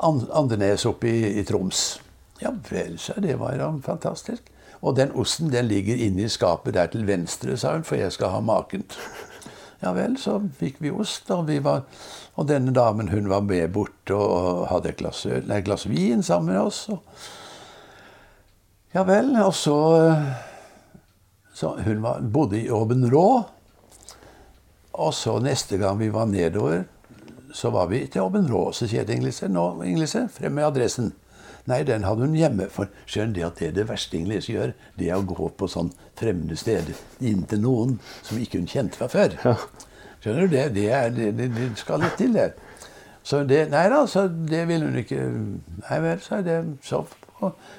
[0.00, 2.00] Andenes oppe i, i Troms.
[2.40, 4.48] Ja vel, sa det var fantastisk.
[4.80, 8.12] Og den osten den ligger inne i skapet der til venstre, sa hun, for jeg
[8.16, 8.96] skal ha makent.
[9.80, 11.86] Ja vel, så fikk vi ost, og, vi var,
[12.36, 16.52] og denne damen hun var med bort og hadde et glass, nei, glass vin sammen
[16.52, 16.82] med oss.
[16.92, 17.00] Og,
[18.92, 19.78] ja vel, og så,
[21.56, 23.24] så Hun var, bodde i Aubenrå.
[25.00, 26.84] Og så neste gang vi var nedover,
[27.54, 28.70] så var vi til Aubenrå.
[28.72, 29.66] Så sier jeg til Inglise nå,
[30.34, 31.12] frem med adressen.
[31.68, 32.68] Nei, den hadde hun hjemme.
[32.72, 35.68] For skjønner det at det er det verste Inglise gjør, det er å gå på
[35.70, 39.36] sånn fremmede steder inntil noen som ikke hun kjente fra før.
[40.20, 40.56] Skjønner du?
[40.56, 42.50] Det, det, er, det, det, skal litt til, det.
[43.24, 46.74] Så det, Nei da, så det ville hun ikke Nei vel, sa jeg.
[46.84, 47.04] Så,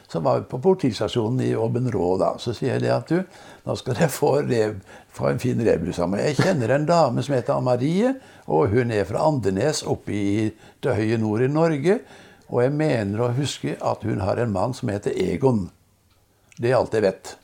[0.10, 2.36] så var vi på politistasjonen i Åben Rå da.
[2.42, 4.80] Så sier jeg det at du, nå skal dere få, rev,
[5.12, 6.16] få en fin rebus av.
[6.20, 8.16] Jeg kjenner en dame som heter Marie,
[8.47, 10.49] og hun er fra Andenes oppe i
[10.84, 11.99] det høye nord i Norge.
[12.51, 15.70] Og jeg mener å huske at hun har en mann som heter Egon.
[16.57, 17.36] Det er alt jeg vet.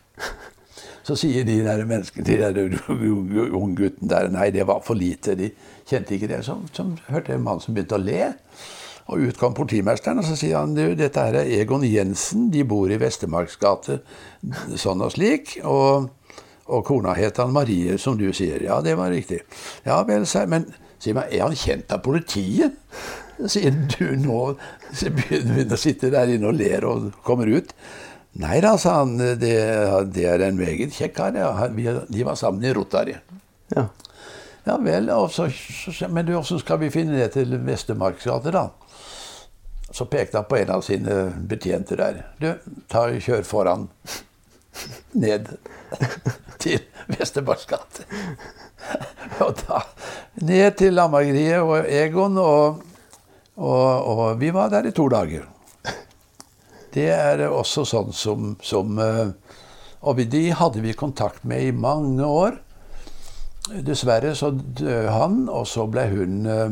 [1.07, 5.37] Så sier de der menneskene, de der unggutten der Nei, det var for lite.
[5.39, 5.53] De
[5.87, 6.41] kjente ikke det.
[6.43, 8.33] Så, så hørte jeg en mann som begynte å le.
[9.07, 12.49] Og ut kom politimesteren, og så sier han du, dette er Egon Jensen.
[12.51, 14.01] De bor i Vestemarksgate
[14.75, 15.55] sånn og slik.
[15.63, 16.09] Og,
[16.67, 18.61] og kona het han Marie, som du sier.
[18.65, 19.41] Ja, det var riktig.
[19.87, 20.67] Ja vel, men
[20.99, 22.75] sier meg, er han kjent av politiet?
[23.45, 24.41] sier du nå
[25.13, 27.73] begynner å sitte der inne og ler og kommer ut.
[28.37, 29.53] Nei da, sa han, det,
[30.13, 31.37] det er en meget kjekk kar.
[31.37, 31.69] Ja.
[31.69, 33.15] De var sammen i Rotary.
[33.73, 33.87] Ja.
[34.67, 35.47] ja vel, så,
[36.09, 38.67] men hvordan skal vi finne det til Vestemarksgate, da?
[39.87, 41.17] Så pekte han på en av sine
[41.49, 42.21] betjenter der.
[42.41, 42.49] Du,
[42.91, 43.87] ta, kjør foran.
[45.17, 45.55] Ned
[46.63, 46.81] til
[47.11, 48.07] Vestemarksgate.
[49.43, 49.81] Og da
[50.47, 52.83] ned til Lamagriet og Egon og
[53.57, 55.47] og, og, vi var der i to dager.
[56.93, 59.31] Det er også sånn som, som eh,
[60.05, 62.59] Og de hadde vi kontakt med i mange år.
[63.83, 66.69] Dessverre så døde han, og så ble hun eh,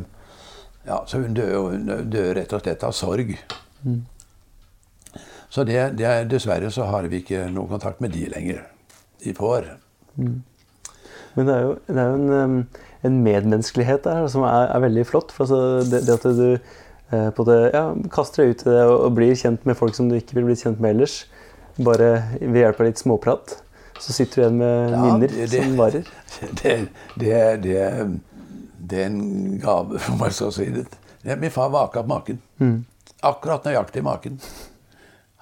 [0.85, 3.33] Ja, så hun døde, hun døde rett og slett av sorg.
[3.81, 4.03] Mm.
[5.49, 8.61] Så det, det er, dessverre så har vi ikke noe kontakt med de lenger.
[9.25, 9.71] De får.
[10.15, 10.43] Mm.
[11.35, 12.57] Men det er jo, det er jo en,
[13.05, 15.33] en, medmenneskelighet der som er, er veldig flott.
[15.35, 18.83] For altså det, det, at du eh, på det, ja, kaster deg ut i det
[18.85, 21.23] og, og, blir kjent med folk som du ikke ville blitt kjent med ellers,
[21.75, 23.57] bare ved hjelp av litt småprat,
[23.99, 26.13] så sitter du igjen med ja, minner det, som varer.
[27.15, 27.31] Det,
[27.65, 27.75] det,
[28.99, 29.19] er en
[29.63, 30.83] gave, for meg så å si det.
[31.39, 32.41] Min far var akkurat maken.
[32.59, 32.83] Mm.
[33.25, 34.35] Akkurat nøyaktig maken.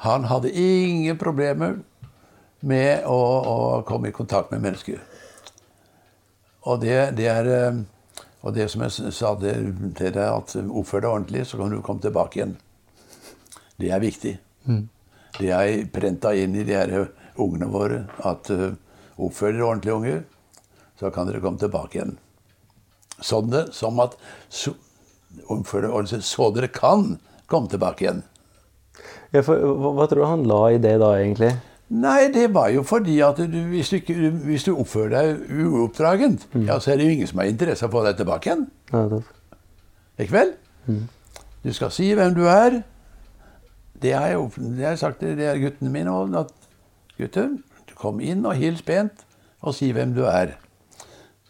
[0.05, 1.79] Han hadde ingen problemer
[2.63, 3.57] med å, å
[3.87, 5.01] komme i kontakt med mennesker.
[6.63, 7.81] Og det, det, er eh,
[8.43, 12.03] og det som jeg sa til deg, at oppfør deg ordentlig, så kan du komme
[12.03, 12.55] tilbake igjen.
[13.79, 14.37] Det er viktig.
[14.69, 14.85] Mm.
[15.39, 16.93] Det er prenta inn i de her
[17.41, 18.75] ungene våre at uh,
[19.17, 20.21] oppfør dere ordentlig, unger,
[20.99, 22.17] så kan dere komme tilbake igjen.
[23.23, 24.15] Sånn det, som at
[24.53, 24.75] så,
[25.47, 27.17] oppfør dere ordentlig, så dere kan
[27.49, 28.23] komme tilbake igjen.
[29.33, 31.55] Ja, for, hva, hva tror du han la i det da, egentlig?
[31.93, 36.47] Nei, det var jo fordi at du, hvis, du ikke, hvis, du oppfører deg uoppdragent,
[36.53, 36.65] mm.
[36.65, 38.63] ja, så er det jo ingen som har interesse av å få deg tilbake igjen.
[38.93, 39.03] Ja,
[40.23, 40.55] ikke vel?
[40.87, 41.03] Mm.
[41.63, 42.81] Du skal si hvem du er.
[44.03, 46.51] Det har jeg, det har jeg sagt til guttene mine òg.
[47.19, 47.53] Gutter,
[47.99, 49.21] kom inn og hils pent,
[49.61, 50.57] og si hvem du er.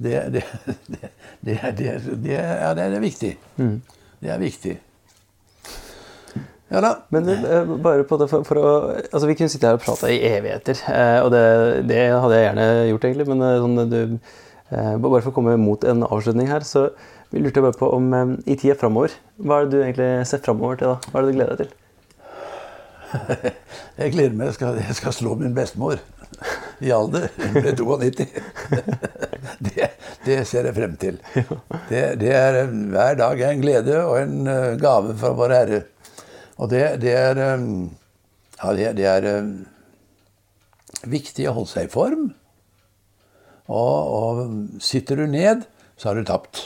[0.04, 0.44] Det, det,
[1.46, 3.38] Det, det, det, ja, det er viktig.
[3.58, 3.82] Mm.
[4.22, 4.78] Det er viktig.
[6.74, 6.94] Ja da.
[7.14, 10.10] Men eh, bare på det for, for å Altså, vi kunne sitte her og prate
[10.10, 11.44] i evigheter, eh, og det,
[11.90, 14.00] det hadde jeg gjerne gjort, egentlig, men eh, sånn, du,
[14.74, 16.88] eh, bare for å komme mot en avslutning her, så
[17.34, 20.42] vi lurte bare på om eh, i tida framover Hva er det du egentlig ser
[20.46, 21.14] framover til, da?
[21.14, 21.80] Hva er det du gleder deg til?
[24.02, 24.50] Jeg gleder meg.
[24.50, 26.00] Jeg skal, jeg skal slå min bestemor
[26.82, 27.28] i alder.
[27.38, 28.26] Hun ble 92.
[29.64, 29.90] Det,
[30.26, 31.20] det ser jeg frem til.
[31.92, 35.82] Det, det er eh, hver dag en glede og en eh, gave fra Vår Herre.
[36.62, 37.68] Og det, det er eh,
[38.64, 39.48] Ja, det, det er eh,
[41.10, 42.30] viktig å holde seg i form.
[43.72, 45.66] Og, og sitter du ned,
[45.98, 46.62] så har du tapt.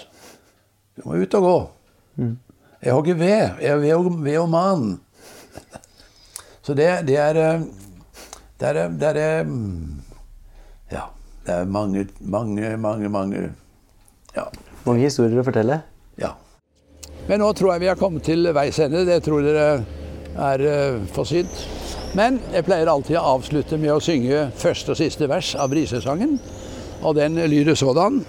[0.97, 1.57] Du må ut og gå.
[2.81, 3.61] Jeg hogger ved.
[3.61, 4.87] Jeg er ved og, ved og man.
[6.65, 7.67] Så det, det er eh,
[8.59, 10.01] Det er, det er mm,
[10.91, 11.05] Ja.
[11.45, 13.43] Det er mange, mange, mange, mange
[14.35, 14.49] Ja.
[14.83, 15.81] Mange historier å fortelle?
[16.19, 16.33] ja.
[17.27, 19.03] Men nå tror jeg vi har kommet til veis ende.
[19.07, 19.67] Det tror dere
[20.37, 21.65] er uh, forsynt.
[22.15, 26.37] Men jeg pleier alltid å avslutte med å synge første og siste vers av brisesangen.
[27.03, 28.21] Og den lyder sådan.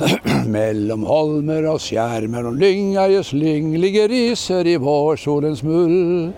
[0.56, 6.30] Mellom holmer og skjær, mellom lyngeies lyng, ligger riser i vårsolens mull.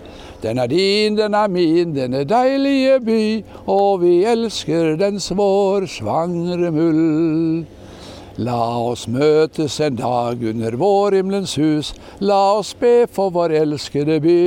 [0.43, 3.21] Den er din, den er min, denne deilige by,
[3.71, 7.63] og vi elsker dens vår svangre mull.
[8.41, 14.37] La oss møtes en dag under vårhimmelens hus, la oss be for vår elskede by.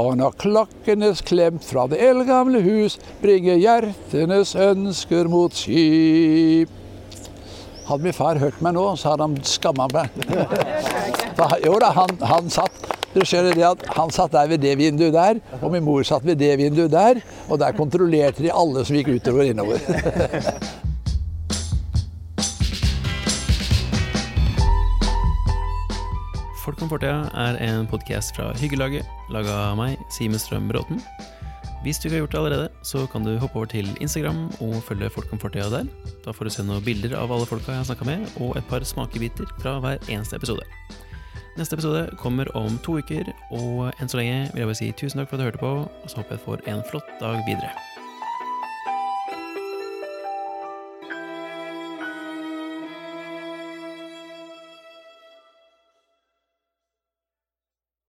[0.00, 6.72] Og når klokkenes klemt fra det eldgamle hus bringer hjertenes ønsker mot skip.
[7.84, 10.16] Hadde min far hørt meg nå, så hadde han skamma meg.
[11.66, 12.80] Jo da, han, han satt
[13.14, 16.24] du skjønner det at Han satt der ved det vinduet der, og min mor satt
[16.26, 17.20] ved det vinduet der.
[17.46, 20.90] Og der kontrollerte de alle som gikk utover og innover.
[26.84, 30.98] Folk om fortida er en podkast fra Hyggelaget, laga av meg, Simen Strøm Bråten.
[31.80, 34.82] Hvis du ikke har gjort det allerede, så kan du hoppe over til Instagram og
[34.84, 35.88] følge Folk om fortida der.
[36.26, 38.68] Da får du se noen bilder av alle folka jeg har snakka med, og et
[38.68, 40.68] par smakebiter fra hver eneste episode.
[41.56, 45.24] Neste episode kommer om to uker, og enn så lenge vil jeg bare si tusen
[45.24, 47.40] takk for at du hørte på, og så håper jeg du får en flott dag
[47.48, 47.93] videre.